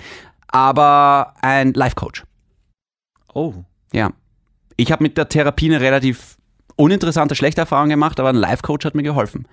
Aber 0.48 1.36
ein 1.42 1.74
Life-Coach. 1.74 2.24
Oh. 3.34 3.54
Ja. 3.94 4.12
Ich 4.76 4.92
habe 4.92 5.04
mit 5.04 5.18
der 5.18 5.30
Therapie 5.30 5.68
eine 5.68 5.82
relativ 5.82 6.38
uninteressante, 6.76 7.36
schlechte 7.36 7.62
Erfahrung 7.62 7.90
gemacht, 7.90 8.20
aber 8.20 8.30
ein 8.30 8.36
Life-Coach 8.36 8.86
hat 8.86 8.96
mir 8.96 9.04
geholfen. 9.04 9.48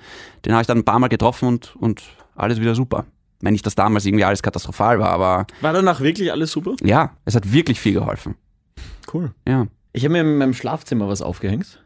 Den 0.45 0.53
habe 0.53 0.63
ich 0.63 0.67
dann 0.67 0.79
ein 0.79 0.85
paar 0.85 0.99
Mal 0.99 1.09
getroffen 1.09 1.49
und, 1.49 1.77
und 1.77 2.03
alles 2.37 2.61
wieder 2.61 2.75
super. 2.75 3.05
Wenn 3.41 3.53
nicht, 3.53 3.67
dass 3.67 3.75
damals 3.75 4.07
irgendwie 4.07 4.25
alles 4.25 4.43
katastrophal 4.43 4.99
war, 4.99 5.11
aber 5.11 5.47
War 5.61 5.75
danach 5.75 6.01
wirklich 6.01 6.33
alles 6.33 6.53
super? 6.53 6.75
ja, 6.83 7.11
es 7.27 7.35
hat 7.35 7.53
wirklich 7.53 7.79
viel 7.81 7.93
geholfen. 7.93 8.37
Cool. 9.13 9.33
Ja. 9.47 9.67
Ich 9.97 10.05
habe 10.05 10.13
mir 10.13 10.21
in 10.21 10.37
meinem 10.37 10.53
Schlafzimmer 10.53 11.09
was 11.09 11.23
aufgehängt. 11.23 11.83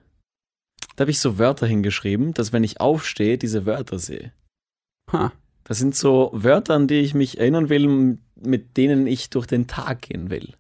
Da 0.97 1.03
habe 1.03 1.13
ich 1.13 1.21
so 1.21 1.39
Wörter 1.39 1.69
hingeschrieben, 1.69 2.35
dass 2.35 2.53
wenn 2.53 2.65
ich 2.65 2.81
aufstehe, 2.81 3.39
diese 3.39 3.67
Wörter 3.67 4.01
sehe. 4.01 4.33
Ha. 5.13 5.33
Das 5.63 5.79
sind 5.79 5.95
so 5.95 6.31
Wörter, 6.33 6.75
an 6.75 6.89
die 6.89 6.99
ich 6.99 7.15
mich 7.15 7.39
erinnern 7.39 7.69
will, 7.69 8.19
mit 8.35 8.77
denen 8.77 9.07
ich 9.07 9.31
durch 9.31 9.47
den 9.47 9.69
Tag 9.69 10.03
gehen 10.03 10.29
will. 10.29 10.55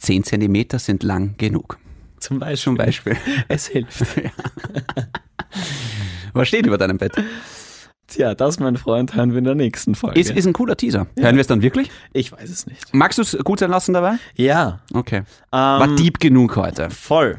Zehn 0.00 0.24
Zentimeter 0.24 0.78
sind 0.78 1.02
lang 1.02 1.36
genug. 1.36 1.78
Zum 2.20 2.38
Beispiel. 2.38 2.64
Zum 2.64 2.76
Beispiel. 2.76 3.18
Es 3.48 3.66
hilft. 3.66 4.02
Was 6.32 6.48
steht 6.48 6.64
über 6.64 6.78
deinem 6.78 6.96
Bett? 6.96 7.12
Tja, 8.14 8.34
das, 8.34 8.60
mein 8.60 8.76
Freund, 8.76 9.14
hören 9.16 9.32
wir 9.32 9.38
in 9.38 9.44
der 9.44 9.54
nächsten 9.56 9.94
Folge. 9.94 10.20
Ist, 10.20 10.30
ist 10.30 10.46
ein 10.46 10.52
cooler 10.52 10.76
Teaser. 10.76 11.06
Hören 11.18 11.34
wir 11.36 11.40
es 11.40 11.46
dann 11.48 11.62
wirklich? 11.62 11.90
ich 12.12 12.30
weiß 12.30 12.48
es 12.48 12.66
nicht. 12.66 12.92
Magst 12.94 13.18
du 13.18 13.22
es 13.22 13.36
gut 13.42 13.58
sein 13.58 13.70
lassen 13.70 13.92
dabei? 13.92 14.14
Ja. 14.36 14.80
Okay. 14.92 15.18
Ähm, 15.18 15.24
War 15.52 15.88
deep 15.96 16.20
genug 16.20 16.54
heute. 16.56 16.90
Voll. 16.90 17.38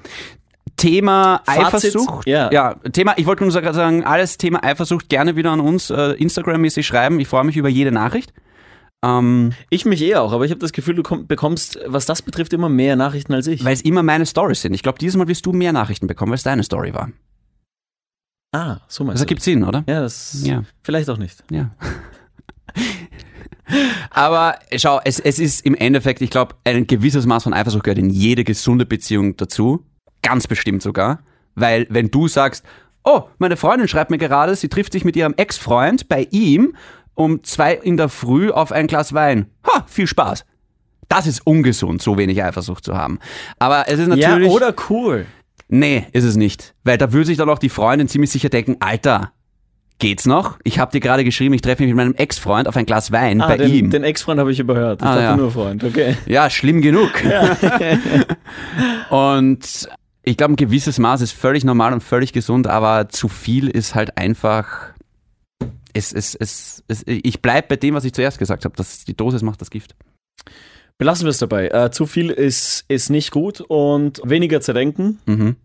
Thema 0.76 1.42
Fazit? 1.46 1.66
Eifersucht. 1.66 2.28
Ja. 2.28 2.52
ja, 2.52 2.76
Thema, 2.92 3.14
ich 3.18 3.26
wollte 3.26 3.44
nur 3.44 3.52
sagen, 3.52 4.04
alles 4.04 4.38
Thema 4.38 4.64
Eifersucht 4.64 5.08
gerne 5.08 5.36
wieder 5.38 5.52
an 5.52 5.62
uns 5.62 5.90
äh, 5.90 6.12
Instagram-mäßig 6.14 6.86
schreiben. 6.86 7.20
Ich 7.20 7.30
freue 7.30 7.46
mich 7.46 7.56
über 7.56 7.70
jede 7.70 7.92
Nachricht. 7.94 8.34
Ähm, 9.04 9.54
Ich 9.70 9.86
mich 9.86 10.02
eh 10.02 10.16
auch, 10.16 10.34
aber 10.34 10.44
ich 10.46 10.52
habe 10.52 10.60
das 10.60 10.74
Gefühl, 10.74 10.96
du 10.96 11.04
komm, 11.04 11.28
bekommst, 11.28 11.80
was 11.86 12.06
das 12.06 12.22
betrifft, 12.22 12.52
immer 12.54 12.68
mehr 12.70 12.96
Nachrichten 12.98 13.34
als 13.34 13.48
ich. 13.48 13.64
weil 13.64 13.74
es 13.74 13.82
immer 13.82 14.04
meine 14.04 14.26
Stories 14.26 14.62
sind. 14.62 14.74
Ich 14.74 14.84
glaube, 14.84 15.00
dieses 15.00 15.16
Mal 15.16 15.28
wirst 15.30 15.46
du 15.46 15.54
mehr 15.54 15.72
Nachrichten 15.72 16.08
bekommen, 16.08 16.32
weil 16.32 16.38
es 16.38 16.44
deine 16.44 16.64
Story 16.64 16.94
war. 16.94 17.10
Ah, 18.56 18.82
so 18.88 19.04
Das 19.04 19.08
meinst 19.08 19.22
du. 19.22 19.24
ergibt 19.26 19.41
Sinn, 19.44 19.63
oder? 19.63 19.84
Ja, 19.88 20.02
das 20.02 20.41
Ja. 20.44 20.63
vielleicht 20.84 21.10
auch 21.10 21.18
nicht. 21.18 21.44
Ja. 21.52 21.72
Aber 24.12 24.60
schau, 24.76 25.00
es, 25.04 25.20
es 25.20 25.39
ist 25.39 25.65
im 25.65 25.76
Endeffekt, 25.76 26.22
ich 26.22 26.30
glaube, 26.30 26.56
ein 26.63 26.86
gewisses 26.88 27.26
Maß 27.26 27.44
von 27.44 27.54
Eifersucht 27.54 27.84
gehört 27.84 27.98
in 27.98 28.10
jede 28.10 28.44
gesunde 28.44 28.86
Beziehung 28.86 29.36
dazu. 29.38 29.84
Ganz 30.22 30.48
bestimmt 30.48 30.82
sogar. 30.84 31.20
Weil 31.56 31.88
wenn 31.89 32.12
du 32.12 32.28
sagst, 32.28 32.63
oh, 33.04 33.24
meine 33.39 33.58
Freundin 33.58 33.88
schreibt 33.88 34.12
mir 34.12 34.18
gerade, 34.18 34.56
sie 34.56 34.70
trifft 34.70 34.94
sich 34.94 35.04
mit 35.06 35.15
ihrem 35.15 35.34
Ex-Freund 35.36 36.08
bei 36.08 36.28
ihm 36.32 36.76
um 37.15 37.44
zwei 37.44 37.74
in 37.74 37.98
der 37.98 38.10
Früh 38.10 38.52
auf 38.52 38.72
ein 38.72 38.88
Glas 38.88 39.13
Wein. 39.13 39.48
Ha, 39.68 39.86
viel 39.88 40.06
Spaß. 40.08 40.46
Das 41.08 41.28
ist 41.28 41.46
ungesund, 41.48 42.02
so 42.02 42.18
wenig 42.18 42.44
Eifersucht 42.44 42.84
zu 42.84 42.96
haben. 42.98 43.20
Aber 43.58 43.86
es 43.88 44.00
ist 44.00 44.08
natürlich... 44.08 44.48
Ja, 44.50 44.54
oder 44.54 44.74
cool. 44.89 45.26
Nee, 45.67 46.06
ist 46.12 46.23
es 46.23 46.36
nicht. 46.36 46.73
Weil 46.84 46.97
da 46.97 47.12
würde 47.12 47.25
sich 47.25 47.38
dann 47.38 47.49
auch 47.49 47.60
die 47.60 47.69
Freundin 47.69 48.08
ziemlich 48.08 48.30
sicher 48.32 48.49
denken, 48.49 48.78
Alter, 48.80 49.32
geht's 49.97 50.25
noch? 50.25 50.58
Ich 50.63 50.78
habe 50.80 50.91
dir 50.91 50.99
gerade 50.99 51.23
geschrieben, 51.23 51.54
ich 51.56 51.62
treffe 51.62 51.82
mich 51.84 51.89
mit 51.89 51.97
meinem 51.97 52.13
Ex-Freund 52.15 52.67
auf 52.67 52.75
ein 52.78 52.86
Glas 52.86 53.12
Wein 53.12 53.41
Ah, 53.41 53.47
bei 53.47 53.58
den, 53.58 53.73
ihm. 53.73 53.89
den 53.89 54.04
Ex-Freund 54.04 54.39
habe 54.39 54.51
ich 54.51 54.60
überhört. 54.60 55.01
Ich 55.01 55.08
Ah, 55.08 55.12
dachte 55.15 55.23
ja. 55.23 55.38
nur 55.38 55.51
Freund, 55.51 55.84
okay. 55.84 56.17
ja, 56.28 56.49
schlimm 56.49 56.82
genug. 56.82 57.10
und 59.10 59.89
ich 60.23 60.38
glaube, 60.38 60.54
ein 60.54 60.58
gewisses 60.58 60.99
Maß 60.99 61.21
ist 61.21 61.32
völlig 61.34 61.63
normal 61.63 61.93
und 61.93 62.01
völlig 62.04 62.34
gesund, 62.34 62.67
aber 62.67 63.10
zu 63.10 63.28
viel 63.28 63.67
ist 63.67 63.95
halt 63.95 64.17
einfach... 64.17 64.93
Es, 65.93 66.12
es, 66.12 66.36
es, 66.36 66.84
es, 66.89 67.04
ich 67.06 67.41
bleibe 67.41 67.69
bei 67.69 67.75
dem, 67.78 67.95
was 67.95 68.04
ich 68.04 68.12
zuerst 68.12 68.38
gesagt 68.38 68.65
habe. 68.65 68.75
dass 68.75 69.06
Die 69.06 69.15
Dosis 69.15 69.43
macht 69.43 69.62
das 69.62 69.69
Gift. 69.69 69.95
Belassen 70.98 71.26
wir 71.26 71.30
es 71.32 71.40
dabei. 71.40 71.68
Äh, 71.70 71.92
zu 71.92 72.06
viel 72.06 72.30
ist, 72.30 72.86
ist 72.88 73.10
nicht 73.10 73.32
gut 73.32 73.62
und 73.62 74.22
weniger 74.24 74.62
zerdenken, 74.62 75.20
Mhm, 75.26 75.56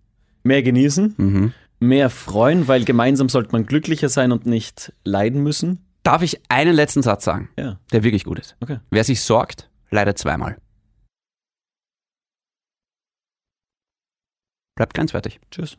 mehr 0.42 0.62
genießen, 0.62 1.14
mhm. 1.16 1.52
mehr 1.78 2.10
freuen, 2.10 2.66
weil 2.66 2.84
gemeinsam 2.84 3.28
sollte 3.28 3.52
man 3.52 3.64
glücklicher 3.66 4.08
sein 4.08 4.32
und 4.32 4.46
nicht 4.46 4.92
leiden 5.04 5.42
müssen. 5.42 5.84
Darf 6.02 6.22
ich 6.22 6.40
einen 6.48 6.74
letzten 6.74 7.02
Satz 7.02 7.24
sagen, 7.24 7.48
Ja, 7.56 7.78
der 7.92 8.02
wirklich 8.02 8.24
gut 8.24 8.38
ist? 8.40 8.56
okay. 8.60 8.80
Wer 8.90 9.04
sich 9.04 9.20
sorgt, 9.22 9.70
leidet 9.90 10.18
zweimal. 10.18 10.56
Bleibt 14.76 14.94
grenzwertig. 14.94 15.40
Tschüss. 15.50 15.76